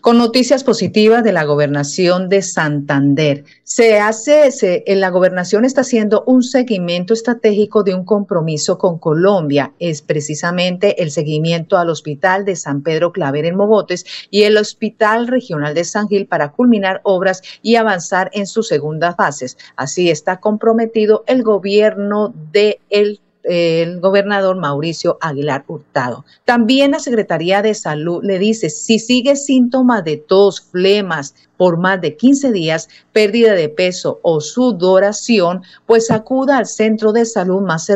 con 0.00 0.16
noticias 0.16 0.62
positivas 0.62 1.24
de 1.24 1.32
la 1.32 1.42
gobernación 1.42 2.28
de 2.28 2.42
Santander. 2.42 3.44
Se 3.64 3.98
hace, 3.98 4.52
se, 4.52 4.84
en 4.86 5.00
la 5.00 5.10
gobernación 5.10 5.64
está 5.64 5.80
haciendo 5.80 6.22
un 6.28 6.44
seguimiento 6.44 7.12
estratégico 7.12 7.82
de 7.82 7.96
un 7.96 8.04
compromiso 8.04 8.78
con 8.78 9.00
Colombia. 9.00 9.72
Es 9.80 10.00
precisamente 10.00 11.02
el 11.02 11.10
seguimiento 11.10 11.76
al 11.76 11.90
Hospital 11.90 12.44
de 12.44 12.54
San 12.54 12.82
Pedro 12.84 13.10
Claver 13.10 13.46
en 13.46 13.56
Mogotes 13.56 14.06
y 14.30 14.44
el 14.44 14.58
Hospital 14.58 15.26
Regional 15.26 15.74
de 15.74 15.82
San 15.82 16.06
Gil 16.06 16.28
para 16.28 16.52
culminar 16.52 17.00
obras 17.02 17.42
y 17.62 17.74
avanzar 17.74 18.30
en 18.32 18.46
sus 18.46 18.68
segundas 18.68 19.16
fases. 19.16 19.58
Así 19.74 20.08
está 20.08 20.38
comprometido 20.38 21.24
el 21.26 21.42
gobierno 21.42 21.63
de 22.52 22.80
el 22.90 23.20
gobernador 24.00 24.56
Mauricio 24.56 25.18
Aguilar 25.20 25.64
Hurtado. 25.66 26.24
También 26.46 26.92
la 26.92 26.98
Secretaría 26.98 27.60
de 27.60 27.74
Salud 27.74 28.24
le 28.24 28.38
dice, 28.38 28.70
si 28.70 28.98
sigue 28.98 29.36
síntomas 29.36 30.02
de 30.02 30.16
tos, 30.16 30.62
flemas 30.62 31.34
por 31.58 31.76
más 31.76 32.00
de 32.00 32.16
15 32.16 32.52
días, 32.52 32.88
pérdida 33.12 33.52
de 33.52 33.68
peso 33.68 34.18
o 34.22 34.40
sudoración, 34.40 35.62
pues 35.84 36.10
acuda 36.10 36.56
al 36.56 36.66
centro 36.66 37.12
de 37.12 37.26
salud 37.26 37.60
más, 37.60 37.90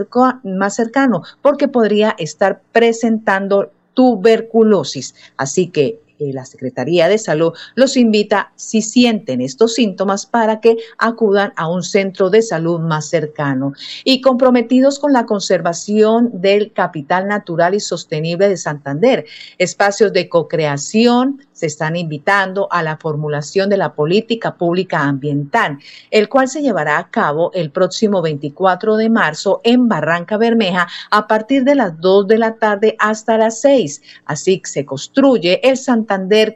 más 0.44 0.74
cercano 0.74 1.22
porque 1.40 1.66
podría 1.66 2.14
estar 2.18 2.60
presentando 2.72 3.70
tuberculosis. 3.94 5.14
Así 5.38 5.68
que 5.68 5.98
la 6.18 6.44
Secretaría 6.44 7.08
de 7.08 7.18
Salud 7.18 7.52
los 7.74 7.96
invita, 7.96 8.52
si 8.56 8.82
sienten 8.82 9.40
estos 9.40 9.74
síntomas, 9.74 10.26
para 10.26 10.60
que 10.60 10.76
acudan 10.98 11.52
a 11.56 11.68
un 11.68 11.82
centro 11.82 12.30
de 12.30 12.42
salud 12.42 12.80
más 12.80 13.08
cercano. 13.08 13.72
Y 14.04 14.20
comprometidos 14.20 14.98
con 14.98 15.12
la 15.12 15.26
conservación 15.26 16.30
del 16.32 16.72
capital 16.72 17.28
natural 17.28 17.74
y 17.74 17.80
sostenible 17.80 18.48
de 18.48 18.56
Santander, 18.56 19.26
espacios 19.58 20.12
de 20.12 20.28
co-creación, 20.28 21.40
se 21.52 21.66
están 21.66 21.96
invitando 21.96 22.68
a 22.70 22.82
la 22.82 22.96
formulación 22.96 23.68
de 23.68 23.76
la 23.76 23.94
política 23.94 24.54
pública 24.56 25.00
ambiental, 25.00 25.78
el 26.10 26.28
cual 26.28 26.48
se 26.48 26.62
llevará 26.62 26.98
a 26.98 27.10
cabo 27.10 27.50
el 27.52 27.70
próximo 27.70 28.22
24 28.22 28.96
de 28.96 29.10
marzo 29.10 29.60
en 29.64 29.88
Barranca 29.88 30.36
Bermeja 30.36 30.86
a 31.10 31.26
partir 31.26 31.64
de 31.64 31.74
las 31.74 32.00
2 32.00 32.28
de 32.28 32.38
la 32.38 32.54
tarde 32.56 32.96
hasta 33.00 33.38
las 33.38 33.60
6. 33.60 34.02
Así 34.24 34.62
se 34.64 34.84
construye 34.84 35.60
el 35.68 35.76
Santander 35.76 36.07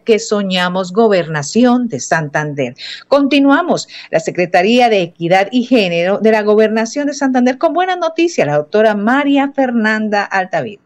que 0.05 0.19
soñamos, 0.19 0.93
gobernación 0.93 1.89
de 1.89 2.01
Santander. 2.01 2.75
Continuamos. 3.09 3.89
La 4.11 4.21
Secretaría 4.21 4.89
de 4.89 5.03
Equidad 5.03 5.49
y 5.53 5.65
Género 5.65 6.19
de 6.19 6.33
la 6.33 6.43
Gobernación 6.43 7.07
de 7.07 7.15
Santander 7.15 7.59
con 7.59 7.73
buena 7.73 7.97
noticia, 7.97 8.47
la 8.47 8.57
doctora 8.57 8.95
María 8.95 9.53
Fernanda 9.55 10.25
Altavid. 10.25 10.79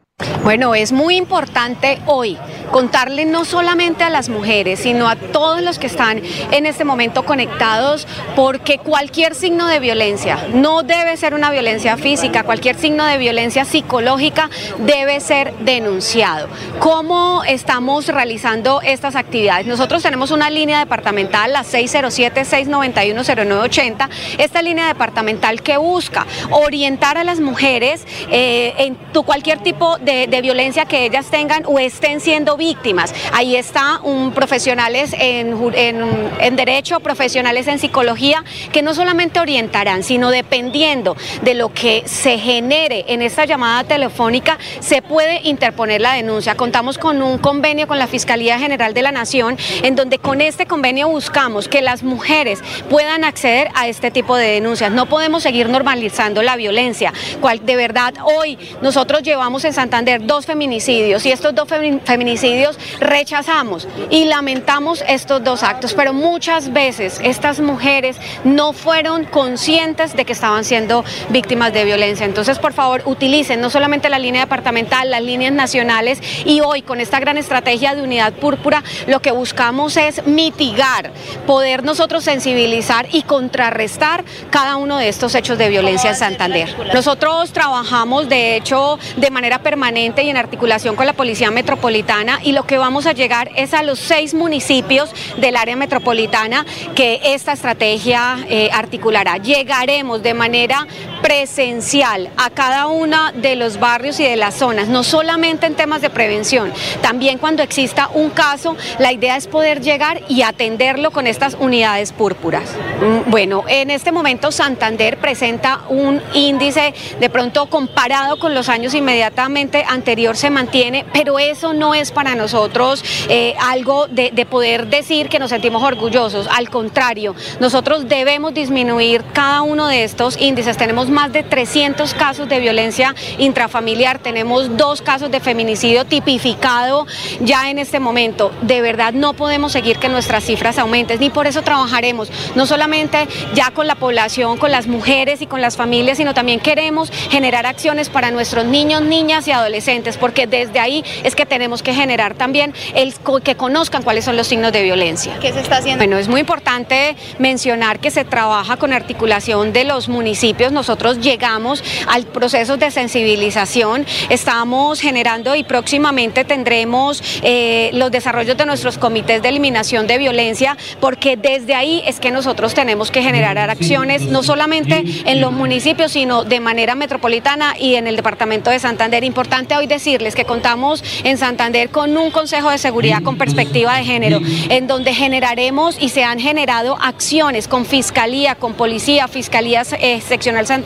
Bueno, 0.42 0.74
es 0.74 0.92
muy 0.92 1.16
importante 1.16 1.98
hoy 2.06 2.38
contarle 2.70 3.26
no 3.26 3.44
solamente 3.44 4.02
a 4.02 4.10
las 4.10 4.28
mujeres, 4.28 4.80
sino 4.80 5.08
a 5.08 5.16
todos 5.16 5.60
los 5.60 5.78
que 5.78 5.88
están 5.88 6.22
en 6.52 6.66
este 6.66 6.84
momento 6.84 7.24
conectados, 7.24 8.06
porque 8.34 8.78
cualquier 8.78 9.34
signo 9.34 9.66
de 9.66 9.80
violencia, 9.80 10.38
no 10.54 10.82
debe 10.82 11.16
ser 11.16 11.34
una 11.34 11.50
violencia 11.50 11.96
física, 11.96 12.44
cualquier 12.44 12.76
signo 12.76 13.04
de 13.04 13.18
violencia 13.18 13.64
psicológica 13.66 14.48
debe 14.78 15.20
ser 15.20 15.52
denunciado. 15.58 16.48
¿Cómo 16.78 17.42
estamos 17.44 18.06
realizando 18.06 18.80
estas 18.82 19.16
actividades? 19.16 19.66
Nosotros 19.66 20.02
tenemos 20.02 20.30
una 20.30 20.48
línea 20.48 20.78
departamental, 20.78 21.52
la 21.52 21.62
607-691-0980, 21.62 24.08
esta 24.38 24.62
línea 24.62 24.86
departamental 24.86 25.60
que 25.60 25.76
busca 25.76 26.24
orientar 26.50 27.18
a 27.18 27.24
las 27.24 27.40
mujeres 27.40 28.06
eh, 28.30 28.72
en 28.78 28.96
cualquier 29.24 29.58
tipo 29.58 29.98
de 29.98 30.05
de, 30.06 30.40
violencia 30.40 30.86
que 30.86 31.04
ellas 31.04 31.26
tengan 31.26 31.64
o 31.66 31.78
estén 31.78 32.20
siendo 32.20 32.56
víctimas. 32.56 33.12
Ahí 33.32 33.56
está 33.56 34.00
un 34.02 34.32
profesionales 34.32 35.14
en, 35.18 35.56
en, 35.74 36.56
derecho, 36.56 37.00
profesionales 37.00 37.66
en 37.66 37.78
psicología, 37.78 38.44
que 38.72 38.82
no 38.82 38.94
solamente 38.94 39.40
orientarán, 39.40 40.02
sino 40.02 40.30
dependiendo 40.30 41.16
de 41.42 41.54
lo 41.54 41.72
que 41.72 42.04
se 42.06 42.38
genere 42.38 43.04
en 43.08 43.22
esta 43.22 43.44
llamada 43.44 43.84
telefónica, 43.84 44.58
se 44.80 45.02
puede 45.02 45.40
interponer 45.42 46.00
la 46.00 46.14
denuncia. 46.14 46.54
Contamos 46.54 46.96
con 46.96 47.20
un 47.20 47.38
convenio 47.38 47.88
con 47.88 47.98
la 47.98 48.06
Fiscalía 48.06 48.58
General 48.58 48.94
de 48.94 49.02
la 49.02 49.12
Nación, 49.12 49.58
en 49.82 49.96
donde 49.96 50.18
con 50.18 50.40
este 50.40 50.66
convenio 50.66 51.08
buscamos 51.08 51.68
que 51.68 51.82
las 51.82 52.02
mujeres 52.02 52.60
puedan 52.88 53.24
acceder 53.24 53.68
a 53.74 53.88
este 53.88 54.10
tipo 54.10 54.36
de 54.36 54.46
denuncias. 54.46 54.92
No 54.92 55.06
podemos 55.06 55.42
seguir 55.42 55.68
normalizando 55.68 56.42
la 56.42 56.56
violencia. 56.56 57.12
Cual, 57.40 57.64
de 57.66 57.76
verdad, 57.76 58.14
hoy 58.22 58.58
nosotros 58.80 59.22
llevamos 59.22 59.64
en 59.64 59.72
Santander 59.96 60.26
dos 60.26 60.44
feminicidios 60.44 61.24
y 61.24 61.32
estos 61.32 61.54
dos 61.54 61.66
feminicidios 62.04 62.78
rechazamos 63.00 63.88
y 64.10 64.26
lamentamos 64.26 65.02
estos 65.08 65.42
dos 65.42 65.62
actos, 65.62 65.94
pero 65.94 66.12
muchas 66.12 66.70
veces 66.70 67.18
estas 67.24 67.60
mujeres 67.60 68.18
no 68.44 68.74
fueron 68.74 69.24
conscientes 69.24 70.14
de 70.14 70.26
que 70.26 70.34
estaban 70.34 70.66
siendo 70.66 71.02
víctimas 71.30 71.72
de 71.72 71.86
violencia. 71.86 72.26
Entonces, 72.26 72.58
por 72.58 72.74
favor, 72.74 73.04
utilicen 73.06 73.62
no 73.62 73.70
solamente 73.70 74.10
la 74.10 74.18
línea 74.18 74.42
departamental, 74.42 75.10
las 75.10 75.22
líneas 75.22 75.54
nacionales 75.54 76.20
y 76.44 76.60
hoy 76.60 76.82
con 76.82 77.00
esta 77.00 77.18
gran 77.18 77.38
estrategia 77.38 77.94
de 77.94 78.02
unidad 78.02 78.34
púrpura, 78.34 78.84
lo 79.06 79.22
que 79.22 79.30
buscamos 79.30 79.96
es 79.96 80.26
mitigar, 80.26 81.10
poder 81.46 81.84
nosotros 81.84 82.22
sensibilizar 82.22 83.08
y 83.12 83.22
contrarrestar 83.22 84.26
cada 84.50 84.76
uno 84.76 84.98
de 84.98 85.08
estos 85.08 85.34
hechos 85.34 85.56
de 85.56 85.70
violencia 85.70 86.10
en 86.10 86.16
Santander. 86.16 86.68
Nosotros 86.92 87.50
trabajamos, 87.52 88.28
de 88.28 88.56
hecho, 88.56 88.98
de 89.16 89.30
manera 89.30 89.60
permanente 89.60 89.85
y 89.88 90.30
en 90.30 90.36
articulación 90.36 90.96
con 90.96 91.06
la 91.06 91.12
Policía 91.12 91.52
Metropolitana 91.52 92.40
y 92.42 92.50
lo 92.50 92.66
que 92.66 92.76
vamos 92.76 93.06
a 93.06 93.12
llegar 93.12 93.52
es 93.54 93.72
a 93.72 93.84
los 93.84 94.00
seis 94.00 94.34
municipios 94.34 95.14
del 95.36 95.56
área 95.56 95.76
metropolitana 95.76 96.66
que 96.96 97.20
esta 97.22 97.52
estrategia 97.52 98.44
eh, 98.48 98.68
articulará. 98.72 99.36
Llegaremos 99.36 100.24
de 100.24 100.34
manera 100.34 100.88
presencial 101.26 102.30
a 102.36 102.50
cada 102.50 102.86
uno 102.86 103.32
de 103.32 103.56
los 103.56 103.80
barrios 103.80 104.20
y 104.20 104.22
de 104.22 104.36
las 104.36 104.54
zonas, 104.54 104.86
no 104.86 105.02
solamente 105.02 105.66
en 105.66 105.74
temas 105.74 106.00
de 106.00 106.08
prevención, 106.08 106.72
también 107.02 107.38
cuando 107.38 107.64
exista 107.64 108.08
un 108.14 108.30
caso, 108.30 108.76
la 109.00 109.12
idea 109.12 109.36
es 109.36 109.48
poder 109.48 109.80
llegar 109.80 110.22
y 110.28 110.42
atenderlo 110.42 111.10
con 111.10 111.26
estas 111.26 111.56
unidades 111.58 112.12
púrpuras. 112.12 112.70
Mm, 113.00 113.28
bueno, 113.28 113.64
en 113.66 113.90
este 113.90 114.12
momento 114.12 114.52
Santander 114.52 115.18
presenta 115.18 115.80
un 115.88 116.22
índice 116.32 116.94
de 117.18 117.28
pronto 117.28 117.66
comparado 117.66 118.38
con 118.38 118.54
los 118.54 118.68
años 118.68 118.94
inmediatamente 118.94 119.84
anterior 119.88 120.36
se 120.36 120.50
mantiene, 120.50 121.04
pero 121.12 121.40
eso 121.40 121.72
no 121.72 121.96
es 121.96 122.12
para 122.12 122.36
nosotros 122.36 123.02
eh, 123.28 123.56
algo 123.58 124.06
de, 124.06 124.30
de 124.30 124.46
poder 124.46 124.86
decir 124.86 125.28
que 125.28 125.40
nos 125.40 125.50
sentimos 125.50 125.82
orgullosos. 125.82 126.46
Al 126.56 126.70
contrario, 126.70 127.34
nosotros 127.58 128.08
debemos 128.08 128.54
disminuir 128.54 129.24
cada 129.32 129.62
uno 129.62 129.88
de 129.88 130.04
estos 130.04 130.40
índices. 130.40 130.76
Tenemos 130.76 131.10
más 131.16 131.32
de 131.32 131.42
300 131.42 132.12
casos 132.12 132.46
de 132.46 132.60
violencia 132.60 133.14
intrafamiliar, 133.38 134.18
tenemos 134.18 134.76
dos 134.76 135.00
casos 135.00 135.30
de 135.30 135.40
feminicidio 135.40 136.04
tipificado 136.04 137.06
ya 137.40 137.70
en 137.70 137.78
este 137.78 138.00
momento. 138.00 138.52
De 138.60 138.82
verdad 138.82 139.14
no 139.14 139.32
podemos 139.32 139.72
seguir 139.72 139.96
que 139.96 140.10
nuestras 140.10 140.44
cifras 140.44 140.76
aumenten, 140.76 141.18
ni 141.18 141.30
por 141.30 141.46
eso 141.46 141.62
trabajaremos, 141.62 142.30
no 142.54 142.66
solamente 142.66 143.26
ya 143.54 143.70
con 143.70 143.86
la 143.86 143.94
población, 143.94 144.58
con 144.58 144.70
las 144.70 144.88
mujeres 144.88 145.40
y 145.40 145.46
con 145.46 145.62
las 145.62 145.78
familias, 145.78 146.18
sino 146.18 146.34
también 146.34 146.60
queremos 146.60 147.10
generar 147.30 147.64
acciones 147.64 148.10
para 148.10 148.30
nuestros 148.30 148.66
niños, 148.66 149.00
niñas 149.00 149.48
y 149.48 149.52
adolescentes 149.52 150.18
porque 150.18 150.46
desde 150.46 150.80
ahí 150.80 151.02
es 151.24 151.34
que 151.34 151.46
tenemos 151.46 151.82
que 151.82 151.94
generar 151.94 152.34
también 152.34 152.74
el 152.94 153.14
que 153.42 153.54
conozcan 153.54 154.02
cuáles 154.02 154.26
son 154.26 154.36
los 154.36 154.48
signos 154.48 154.70
de 154.70 154.82
violencia. 154.82 155.38
¿Qué 155.40 155.50
se 155.50 155.60
está 155.60 155.78
haciendo? 155.78 156.04
Bueno, 156.04 156.18
es 156.18 156.28
muy 156.28 156.40
importante 156.40 157.16
mencionar 157.38 158.00
que 158.00 158.10
se 158.10 158.26
trabaja 158.26 158.76
con 158.76 158.92
articulación 158.92 159.72
de 159.72 159.84
los 159.84 160.10
municipios. 160.10 160.72
Nosotros 160.72 160.95
nosotros 160.96 161.22
llegamos 161.22 161.84
al 162.06 162.24
proceso 162.24 162.78
de 162.78 162.90
sensibilización, 162.90 164.06
estamos 164.30 164.98
generando 164.98 165.54
y 165.54 165.62
próximamente 165.62 166.42
tendremos 166.44 167.22
eh, 167.42 167.90
los 167.92 168.10
desarrollos 168.10 168.56
de 168.56 168.64
nuestros 168.64 168.96
comités 168.96 169.42
de 169.42 169.50
eliminación 169.50 170.06
de 170.06 170.16
violencia, 170.16 170.74
porque 170.98 171.36
desde 171.36 171.74
ahí 171.74 172.02
es 172.06 172.18
que 172.18 172.30
nosotros 172.30 172.72
tenemos 172.72 173.10
que 173.10 173.20
generar 173.20 173.58
acciones, 173.58 174.22
no 174.22 174.42
solamente 174.42 175.04
en 175.26 175.42
los 175.42 175.52
municipios, 175.52 176.12
sino 176.12 176.44
de 176.44 176.60
manera 176.60 176.94
metropolitana 176.94 177.74
y 177.78 177.96
en 177.96 178.06
el 178.06 178.16
departamento 178.16 178.70
de 178.70 178.78
Santander. 178.78 179.22
Importante 179.22 179.76
hoy 179.76 179.86
decirles 179.86 180.34
que 180.34 180.46
contamos 180.46 181.04
en 181.24 181.36
Santander 181.36 181.90
con 181.90 182.16
un 182.16 182.30
Consejo 182.30 182.70
de 182.70 182.78
Seguridad 182.78 183.22
con 183.22 183.36
perspectiva 183.36 183.98
de 183.98 184.04
género, 184.04 184.40
en 184.70 184.86
donde 184.86 185.12
generaremos 185.12 185.98
y 186.00 186.08
se 186.08 186.24
han 186.24 186.40
generado 186.40 186.96
acciones 187.02 187.68
con 187.68 187.84
Fiscalía, 187.84 188.54
con 188.54 188.72
Policía, 188.72 189.28
Fiscalía 189.28 189.82
eh, 190.00 190.22
Seccional 190.22 190.66
Santander, 190.66 190.85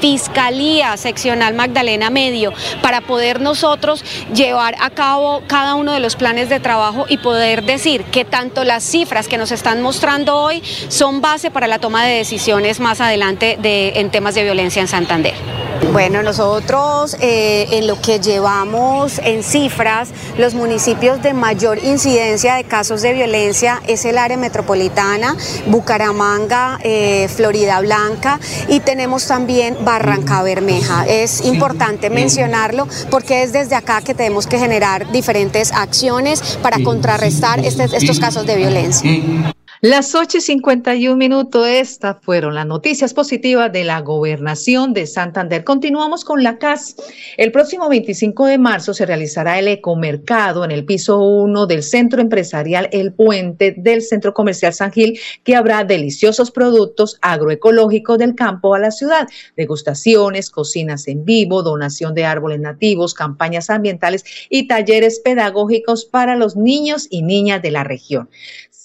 Fiscalía 0.00 0.96
Seccional 0.96 1.54
Magdalena 1.54 2.10
Medio, 2.10 2.52
para 2.82 3.02
poder 3.02 3.40
nosotros 3.40 4.04
llevar 4.34 4.74
a 4.80 4.90
cabo 4.90 5.42
cada 5.46 5.74
uno 5.74 5.92
de 5.92 6.00
los 6.00 6.16
planes 6.16 6.48
de 6.48 6.60
trabajo 6.60 7.04
y 7.08 7.18
poder 7.18 7.64
decir 7.64 8.04
que 8.04 8.24
tanto 8.24 8.64
las 8.64 8.82
cifras 8.84 9.28
que 9.28 9.38
nos 9.38 9.52
están 9.52 9.82
mostrando 9.82 10.36
hoy 10.36 10.62
son 10.88 11.20
base 11.20 11.50
para 11.50 11.66
la 11.66 11.78
toma 11.78 12.04
de 12.04 12.14
decisiones 12.14 12.80
más 12.80 13.00
adelante 13.00 13.58
de, 13.60 14.00
en 14.00 14.10
temas 14.10 14.34
de 14.34 14.44
violencia 14.44 14.80
en 14.80 14.88
Santander. 14.88 15.34
Bueno, 15.92 16.22
nosotros 16.22 17.16
eh, 17.20 17.66
en 17.70 17.86
lo 17.86 18.00
que 18.00 18.20
llevamos 18.20 19.18
en 19.20 19.42
cifras, 19.42 20.10
los 20.36 20.54
municipios 20.54 21.22
de 21.22 21.32
mayor 21.32 21.78
incidencia 21.82 22.56
de 22.56 22.64
casos 22.64 23.00
de 23.00 23.14
violencia 23.14 23.80
es 23.86 24.04
el 24.04 24.18
área 24.18 24.36
metropolitana, 24.36 25.34
Bucaramanga, 25.66 26.78
eh, 26.82 27.28
Florida 27.34 27.80
Blanca 27.80 28.38
y 28.68 28.80
tenemos 28.80 29.17
también 29.26 29.76
Barranca 29.84 30.42
Bermeja. 30.42 31.04
Es 31.06 31.44
importante 31.44 32.10
mencionarlo 32.10 32.86
porque 33.10 33.42
es 33.42 33.52
desde 33.52 33.74
acá 33.74 34.00
que 34.02 34.14
tenemos 34.14 34.46
que 34.46 34.58
generar 34.58 35.10
diferentes 35.12 35.72
acciones 35.72 36.58
para 36.62 36.78
contrarrestar 36.82 37.60
este, 37.64 37.84
estos 37.84 38.18
casos 38.20 38.46
de 38.46 38.56
violencia. 38.56 39.54
Las 39.80 40.16
8 40.16 40.38
y 40.38 40.40
51 40.40 41.16
minutos, 41.16 41.68
estas 41.68 42.16
fueron 42.20 42.56
las 42.56 42.66
noticias 42.66 43.14
positivas 43.14 43.72
de 43.72 43.84
la 43.84 44.00
gobernación 44.00 44.92
de 44.92 45.06
Santander. 45.06 45.62
Continuamos 45.62 46.24
con 46.24 46.42
la 46.42 46.58
CAS. 46.58 46.96
El 47.36 47.52
próximo 47.52 47.88
25 47.88 48.46
de 48.46 48.58
marzo 48.58 48.92
se 48.92 49.06
realizará 49.06 49.56
el 49.56 49.68
ecomercado 49.68 50.64
en 50.64 50.72
el 50.72 50.84
piso 50.84 51.20
1 51.20 51.66
del 51.66 51.84
centro 51.84 52.20
empresarial 52.20 52.88
El 52.90 53.12
Puente 53.12 53.72
del 53.78 54.02
centro 54.02 54.34
comercial 54.34 54.74
San 54.74 54.90
Gil, 54.90 55.16
que 55.44 55.54
habrá 55.54 55.84
deliciosos 55.84 56.50
productos 56.50 57.16
agroecológicos 57.22 58.18
del 58.18 58.34
campo 58.34 58.74
a 58.74 58.80
la 58.80 58.90
ciudad, 58.90 59.28
degustaciones, 59.56 60.50
cocinas 60.50 61.06
en 61.06 61.24
vivo, 61.24 61.62
donación 61.62 62.16
de 62.16 62.24
árboles 62.24 62.58
nativos, 62.58 63.14
campañas 63.14 63.70
ambientales 63.70 64.24
y 64.50 64.66
talleres 64.66 65.20
pedagógicos 65.20 66.04
para 66.04 66.34
los 66.34 66.56
niños 66.56 67.06
y 67.10 67.22
niñas 67.22 67.62
de 67.62 67.70
la 67.70 67.84
región. 67.84 68.28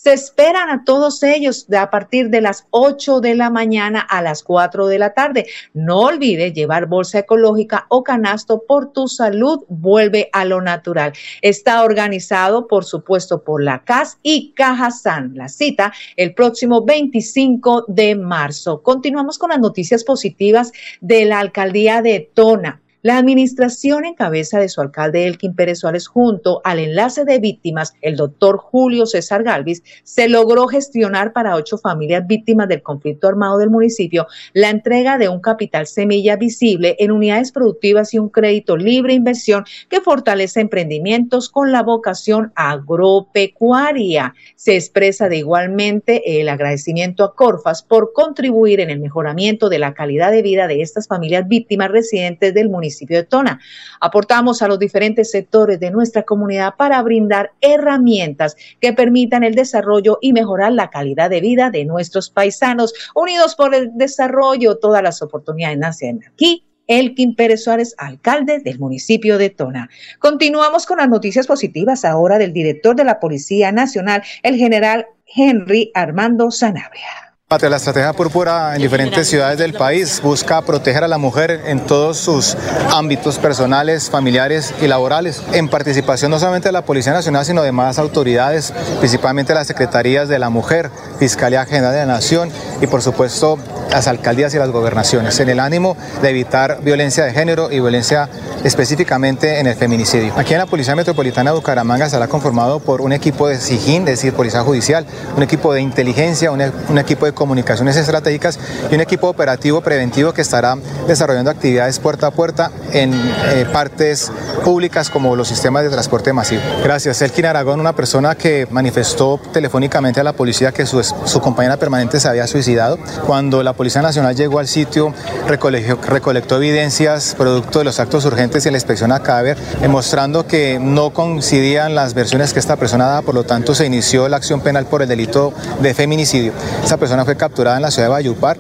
Se 0.04 0.12
esperan 0.12 0.70
a 0.70 0.84
todos 0.84 1.24
ellos 1.24 1.66
a 1.74 1.90
partir 1.90 2.30
de 2.30 2.42
las 2.42 2.68
8 2.72 3.22
de 3.22 3.36
la 3.36 3.50
mañana 3.50 4.02
a 4.02 4.22
las 4.22 4.44
4 4.44 4.88
de 4.88 5.00
la 5.00 5.14
tarde. 5.14 5.46
No 5.74 6.00
olvides 6.00 6.54
llevar 6.54 6.88
bolsa 6.88 7.20
ecológica 7.20 7.86
o 7.88 8.04
canasto 8.04 8.64
por 8.68 8.92
tu 8.92 9.08
salud. 9.08 9.64
Vuelve 9.70 10.30
a 10.34 10.44
lo 10.44 10.62
natural. 10.62 11.14
Está 11.42 11.86
organizado, 11.86 12.68
por 12.68 12.84
supuesto, 12.84 13.46
por 13.46 13.64
la 13.64 13.86
CAS 13.86 14.18
y 14.22 14.52
Caja 14.52 14.92
San. 14.92 15.36
La 15.36 15.48
cita 15.48 15.94
el 16.18 16.34
próximo 16.34 16.84
25 16.84 17.86
de 17.88 18.16
marzo. 18.16 18.84
Continuamos 18.84 19.38
con 19.38 19.52
las 19.52 19.60
noticias 19.60 20.04
positivas 20.04 20.74
de 21.00 21.24
la 21.24 21.40
alcaldía 21.40 22.02
de 22.02 22.30
Tona. 22.34 22.83
La 23.04 23.18
administración 23.18 24.06
en 24.06 24.14
cabeza 24.14 24.62
de 24.62 24.70
su 24.70 24.80
alcalde 24.80 25.28
Elkin 25.28 25.54
Pérez 25.54 25.80
Suárez 25.80 26.08
junto 26.08 26.62
al 26.64 26.80
enlace 26.80 27.26
de 27.26 27.38
víctimas, 27.38 27.96
el 28.00 28.16
doctor 28.16 28.56
Julio 28.56 29.06
César 29.06 29.44
Galvis, 29.44 29.84
se 30.04 30.30
logró 30.30 30.68
gestionar 30.68 31.34
para 31.34 31.58
ocho 31.58 31.78
familias 31.78 32.26
víctimas 32.26 32.70
del 32.70 32.82
conflicto 32.82 33.28
armado 33.28 33.58
del 33.58 33.70
municipio 33.70 34.28
la 34.54 34.70
entrega 34.70 35.18
de 35.18 35.28
un 35.28 35.42
capital 35.42 35.86
semilla 35.86 36.38
visible 36.38 36.96
en 36.98 37.12
unidades 37.12 37.52
productivas 37.52 38.14
y 38.14 38.20
un 38.20 38.30
crédito 38.30 38.78
libre 38.78 39.14
inversión 39.14 39.66
que 39.90 40.00
fortalece 40.00 40.62
emprendimientos 40.62 41.50
con 41.50 41.74
la 41.74 41.84
vocación 41.84 42.54
agropecuaria. 42.56 44.34
Se 44.56 44.76
expresa 44.78 45.28
de 45.28 45.40
igualmente 45.40 46.40
el 46.40 46.48
agradecimiento 46.48 47.26
a 47.26 47.36
Corfas 47.36 47.84
por 47.84 48.14
contribuir 48.14 48.80
en 48.80 48.90
el 48.90 49.02
mejoramiento 49.02 49.68
de 49.68 49.80
la 49.80 49.94
calidad 49.94 50.32
de 50.32 50.42
vida 50.42 50.68
de 50.68 50.82
estas 50.82 51.10
familias 51.10 51.50
víctimas 51.50 51.92
residentes 51.92 52.54
del 52.54 52.70
municipio 52.70 52.93
de 53.00 53.24
Tona. 53.24 53.60
Aportamos 54.00 54.62
a 54.62 54.68
los 54.68 54.80
diferentes 54.80 55.32
sectores 55.32 55.80
de 55.80 55.92
nuestra 55.92 56.24
comunidad 56.24 56.76
para 56.78 57.02
brindar 57.02 57.52
herramientas 57.62 58.56
que 58.80 58.94
permitan 58.94 59.44
el 59.44 59.56
desarrollo 59.56 60.18
y 60.22 60.34
mejorar 60.34 60.72
la 60.72 60.90
calidad 60.90 61.30
de 61.30 61.42
vida 61.42 61.70
de 61.70 61.86
nuestros 61.86 62.30
paisanos. 62.30 62.94
Unidos 63.16 63.56
por 63.56 63.76
el 63.76 63.92
desarrollo, 63.96 64.78
todas 64.78 65.04
las 65.04 65.22
oportunidades 65.22 65.78
nacen 65.78 66.22
aquí 66.32 66.66
Elkin 66.88 67.36
Pérez 67.36 67.64
Suárez, 67.64 67.96
alcalde 67.98 68.60
del 68.60 68.80
municipio 68.80 69.38
de 69.38 69.50
Tona. 69.50 69.90
Continuamos 70.20 70.86
con 70.86 70.98
las 70.98 71.10
noticias 71.10 71.48
positivas 71.48 72.04
ahora 72.04 72.38
del 72.38 72.54
director 72.54 72.96
de 72.96 73.06
la 73.06 73.20
Policía 73.20 73.72
Nacional, 73.72 74.22
el 74.44 74.56
general 74.56 75.08
Henry 75.26 75.92
Armando 75.94 76.52
Sanabria. 76.52 77.33
La 77.62 77.78
estrategia 77.78 78.14
púrpura 78.14 78.76
en 78.76 78.82
diferentes 78.82 79.28
ciudades 79.28 79.60
del 79.60 79.74
país 79.74 80.22
busca 80.24 80.64
proteger 80.64 81.04
a 81.04 81.08
la 81.08 81.20
mujer 81.20 81.62
en 81.68 81.86
todos 81.86 82.18
sus 82.18 82.58
ámbitos 82.92 83.38
personales, 83.38 84.10
familiares 84.10 84.74
y 84.82 84.88
laborales, 84.88 85.40
en 85.54 85.70
participación 85.70 86.32
no 86.32 86.40
solamente 86.40 86.70
de 86.70 86.74
la 86.74 86.82
Policía 86.82 87.14
Nacional, 87.14 87.46
sino 87.46 87.62
de 87.62 87.72
más 87.72 88.00
autoridades, 88.00 88.74
principalmente 89.00 89.54
las 89.54 89.68
Secretarías 89.68 90.28
de 90.28 90.40
la 90.40 90.50
Mujer, 90.50 90.90
Fiscalía 91.20 91.64
General 91.66 91.94
de 91.94 92.00
la 92.00 92.06
Nación 92.08 92.50
y 92.82 92.88
por 92.88 93.04
supuesto 93.04 93.60
las 93.92 94.08
alcaldías 94.08 94.54
y 94.56 94.58
las 94.58 94.72
gobernaciones, 94.72 95.40
en 95.40 95.50
el 95.50 95.60
ánimo 95.60 95.96
de 96.24 96.32
evitar 96.32 96.80
violencia 96.82 97.24
de 97.26 97.34
género 97.34 97.72
y 97.72 97.80
violencia 97.80 98.28
específicamente 98.64 99.60
en 99.60 99.68
el 99.68 99.76
feminicidio. 99.76 100.34
Aquí 100.36 100.54
en 100.54 100.60
la 100.60 100.66
Policía 100.66 100.96
Metropolitana 100.96 101.52
de 101.52 101.58
Bucaramanga 101.58 102.08
estará 102.08 102.28
conformado 102.28 102.80
por 102.80 103.02
un 103.02 103.14
equipo 103.14 103.48
de 103.48 103.60
SIGIN, 103.60 104.02
es 104.04 104.16
decir, 104.18 104.34
Policía 104.34 104.62
Judicial, 104.62 105.06
un 105.38 105.44
equipo 105.44 105.74
de 105.74 105.82
inteligencia, 105.82 106.52
un, 106.52 106.64
un 106.90 106.98
equipo 106.98 107.28
de 107.28 107.34
comunicaciones 107.44 107.98
estratégicas 107.98 108.58
y 108.90 108.96
un 108.96 109.02
equipo 109.02 109.28
operativo 109.28 109.82
preventivo 109.82 110.34
que 110.34 110.42
estará 110.42 110.78
desarrollando 111.10 111.52
actividades 111.52 112.00
puerta 112.00 112.28
a 112.28 112.32
puerta 112.32 112.72
en 112.94 113.14
eh, 113.14 113.66
partes 113.74 114.32
públicas 114.64 115.10
como 115.10 115.36
los 115.36 115.50
sistemas 115.50 115.84
de 115.84 115.90
transporte 115.90 116.32
masivo. 116.32 116.62
Gracias. 116.82 117.22
Elkin 117.22 117.48
Aragón, 117.48 117.82
una 117.82 117.94
persona 117.94 118.36
que 118.36 118.66
manifestó 118.72 119.42
telefónicamente 119.52 120.22
a 120.22 120.24
la 120.24 120.32
policía 120.32 120.72
que 120.72 120.86
su, 120.86 121.04
su 121.04 121.42
compañera 121.42 121.76
permanente 121.76 122.22
se 122.22 122.30
había 122.30 122.48
suicidado. 122.48 122.98
Cuando 123.28 123.62
la 123.62 123.74
Policía 123.74 124.02
Nacional 124.02 124.38
llegó 124.38 124.60
al 124.60 124.70
sitio, 124.70 125.14
recolectó, 125.46 126.00
recolectó 126.08 126.56
evidencias 126.56 127.36
producto 127.38 127.80
de 127.80 127.86
los 127.86 128.00
actos 128.00 128.24
urgentes 128.24 128.66
y 128.66 128.72
la 128.72 128.78
inspección 128.78 129.12
a 129.12 129.20
cadáver, 129.20 129.58
demostrando 129.82 130.48
que 130.48 130.80
no 130.80 131.10
coincidían 131.10 131.94
las 131.94 132.14
versiones 132.14 132.54
que 132.54 132.60
esta 132.60 132.78
persona 132.78 133.06
daba, 133.06 133.22
por 133.22 133.36
lo 133.36 133.44
tanto 133.44 133.76
se 133.76 133.86
inició 133.86 134.30
la 134.30 134.38
acción 134.38 134.62
penal 134.62 134.86
por 134.86 135.02
el 135.02 135.10
delito 135.10 135.54
de 135.82 135.94
feminicidio. 135.94 136.54
Esta 136.84 136.98
persona 136.98 137.23
fue 137.26 137.38
capturada 137.38 137.78
en 137.78 137.82
la 137.82 137.92
ciudad 137.92 138.08
de 138.08 138.12
Bayupar, 138.12 138.58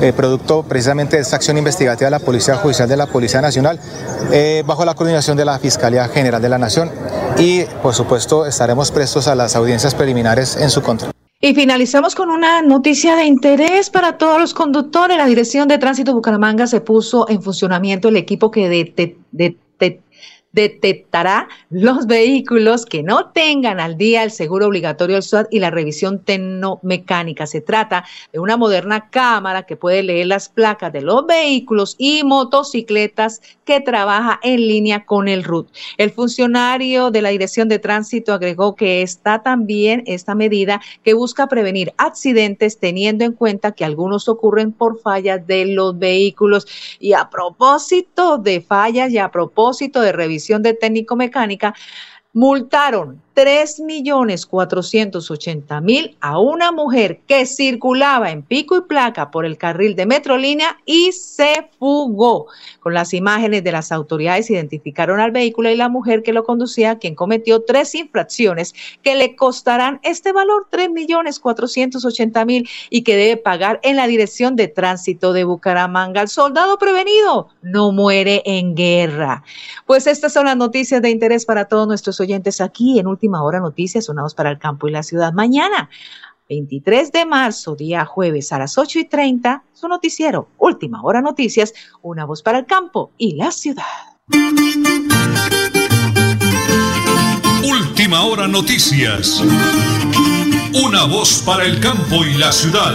eh, 0.00 0.12
producto 0.12 0.62
precisamente 0.62 1.16
de 1.16 1.22
esta 1.22 1.36
acción 1.36 1.58
investigativa 1.58 2.06
de 2.06 2.10
la 2.10 2.18
Policía 2.18 2.56
Judicial 2.56 2.88
de 2.88 2.96
la 2.96 3.06
Policía 3.06 3.40
Nacional, 3.40 3.80
eh, 4.32 4.62
bajo 4.66 4.84
la 4.84 4.94
coordinación 4.94 5.36
de 5.36 5.44
la 5.44 5.58
Fiscalía 5.58 6.06
General 6.08 6.40
de 6.40 6.48
la 6.48 6.58
Nación 6.58 6.90
y, 7.38 7.64
por 7.82 7.94
supuesto, 7.94 8.46
estaremos 8.46 8.90
prestos 8.90 9.28
a 9.28 9.34
las 9.34 9.56
audiencias 9.56 9.94
preliminares 9.94 10.56
en 10.56 10.70
su 10.70 10.82
contra. 10.82 11.10
Y 11.40 11.54
finalizamos 11.54 12.14
con 12.14 12.30
una 12.30 12.62
noticia 12.62 13.14
de 13.14 13.26
interés 13.26 13.90
para 13.90 14.16
todos 14.16 14.40
los 14.40 14.54
conductores. 14.54 15.18
La 15.18 15.26
Dirección 15.26 15.68
de 15.68 15.76
Tránsito 15.76 16.14
Bucaramanga 16.14 16.66
se 16.66 16.80
puso 16.80 17.28
en 17.28 17.42
funcionamiento 17.42 18.08
el 18.08 18.16
equipo 18.16 18.50
que 18.50 18.68
de, 18.68 19.56
detectará 20.56 21.48
los 21.68 22.06
vehículos 22.06 22.86
que 22.86 23.02
no 23.02 23.26
tengan 23.26 23.78
al 23.78 23.98
día 23.98 24.24
el 24.24 24.30
seguro 24.30 24.66
obligatorio 24.66 25.16
del 25.16 25.22
SUAT 25.22 25.48
y 25.50 25.58
la 25.58 25.70
revisión 25.70 26.24
tecnomecánica. 26.24 27.46
Se 27.46 27.60
trata 27.60 28.06
de 28.32 28.38
una 28.38 28.56
moderna 28.56 29.10
cámara 29.10 29.64
que 29.64 29.76
puede 29.76 30.02
leer 30.02 30.28
las 30.28 30.48
placas 30.48 30.94
de 30.94 31.02
los 31.02 31.26
vehículos 31.26 31.94
y 31.98 32.24
motocicletas 32.24 33.42
que 33.66 33.82
trabaja 33.82 34.40
en 34.42 34.66
línea 34.66 35.04
con 35.04 35.28
el 35.28 35.44
RUT. 35.44 35.68
El 35.98 36.10
funcionario 36.10 37.10
de 37.10 37.20
la 37.20 37.28
Dirección 37.28 37.68
de 37.68 37.78
Tránsito 37.78 38.32
agregó 38.32 38.76
que 38.76 39.02
está 39.02 39.42
también 39.42 40.04
esta 40.06 40.34
medida 40.34 40.80
que 41.04 41.12
busca 41.12 41.48
prevenir 41.48 41.92
accidentes 41.98 42.78
teniendo 42.78 43.24
en 43.24 43.32
cuenta 43.32 43.72
que 43.72 43.84
algunos 43.84 44.26
ocurren 44.26 44.72
por 44.72 45.00
fallas 45.00 45.46
de 45.46 45.66
los 45.66 45.98
vehículos. 45.98 46.66
Y 46.98 47.12
a 47.12 47.28
propósito 47.28 48.38
de 48.38 48.62
fallas 48.62 49.10
y 49.10 49.18
a 49.18 49.30
propósito 49.30 50.00
de 50.00 50.12
revisión 50.12 50.45
de 50.62 50.74
técnico-mecánica, 50.74 51.74
multaron 52.32 53.20
3.480.000 53.36 56.16
a 56.20 56.38
una 56.38 56.72
mujer 56.72 57.20
que 57.26 57.44
circulaba 57.44 58.30
en 58.30 58.42
pico 58.42 58.78
y 58.78 58.80
placa 58.80 59.30
por 59.30 59.44
el 59.44 59.58
carril 59.58 59.94
de 59.94 60.06
Metrolínea 60.06 60.78
y 60.86 61.12
se 61.12 61.68
fugó. 61.78 62.46
Con 62.80 62.94
las 62.94 63.12
imágenes 63.12 63.62
de 63.62 63.72
las 63.72 63.92
autoridades 63.92 64.50
identificaron 64.50 65.20
al 65.20 65.32
vehículo 65.32 65.68
y 65.70 65.76
la 65.76 65.90
mujer 65.90 66.22
que 66.22 66.32
lo 66.32 66.44
conducía, 66.44 66.98
quien 66.98 67.14
cometió 67.14 67.62
tres 67.62 67.94
infracciones 67.94 68.74
que 69.02 69.16
le 69.16 69.36
costarán 69.36 70.00
este 70.02 70.32
valor, 70.32 70.66
3.480.000 70.72 72.66
y 72.88 73.02
que 73.02 73.16
debe 73.16 73.36
pagar 73.36 73.80
en 73.82 73.96
la 73.96 74.06
Dirección 74.06 74.56
de 74.56 74.68
Tránsito 74.68 75.34
de 75.34 75.44
Bucaramanga. 75.44 76.22
El 76.22 76.28
soldado 76.28 76.78
prevenido 76.78 77.48
no 77.60 77.92
muere 77.92 78.40
en 78.46 78.74
guerra. 78.74 79.42
Pues 79.84 80.06
estas 80.06 80.32
son 80.32 80.46
las 80.46 80.56
noticias 80.56 81.02
de 81.02 81.10
interés 81.10 81.44
para 81.44 81.66
todos 81.66 81.86
nuestros 81.86 82.18
oyentes 82.20 82.62
aquí 82.62 82.98
en 82.98 83.06
Última 83.26 83.42
Hora 83.42 83.58
Noticias, 83.58 84.04
sonados 84.04 84.36
para 84.36 84.52
el 84.52 84.58
campo 84.60 84.86
y 84.86 84.92
la 84.92 85.02
ciudad. 85.02 85.32
Mañana, 85.32 85.90
23 86.48 87.10
de 87.10 87.26
marzo, 87.26 87.74
día 87.74 88.04
jueves 88.04 88.52
a 88.52 88.58
las 88.60 88.78
8 88.78 89.00
y 89.00 89.04
30, 89.06 89.64
su 89.72 89.88
noticiero, 89.88 90.46
Última 90.58 91.02
Hora 91.02 91.20
Noticias, 91.20 91.74
una 92.02 92.24
voz 92.24 92.40
para 92.40 92.60
el 92.60 92.66
campo 92.66 93.10
y 93.18 93.34
la 93.34 93.50
ciudad. 93.50 93.82
Última 97.64 98.22
Hora 98.22 98.46
Noticias, 98.46 99.42
una 100.84 101.04
voz 101.06 101.42
para 101.44 101.64
el 101.64 101.80
campo 101.80 102.24
y 102.24 102.34
la 102.34 102.52
ciudad. 102.52 102.94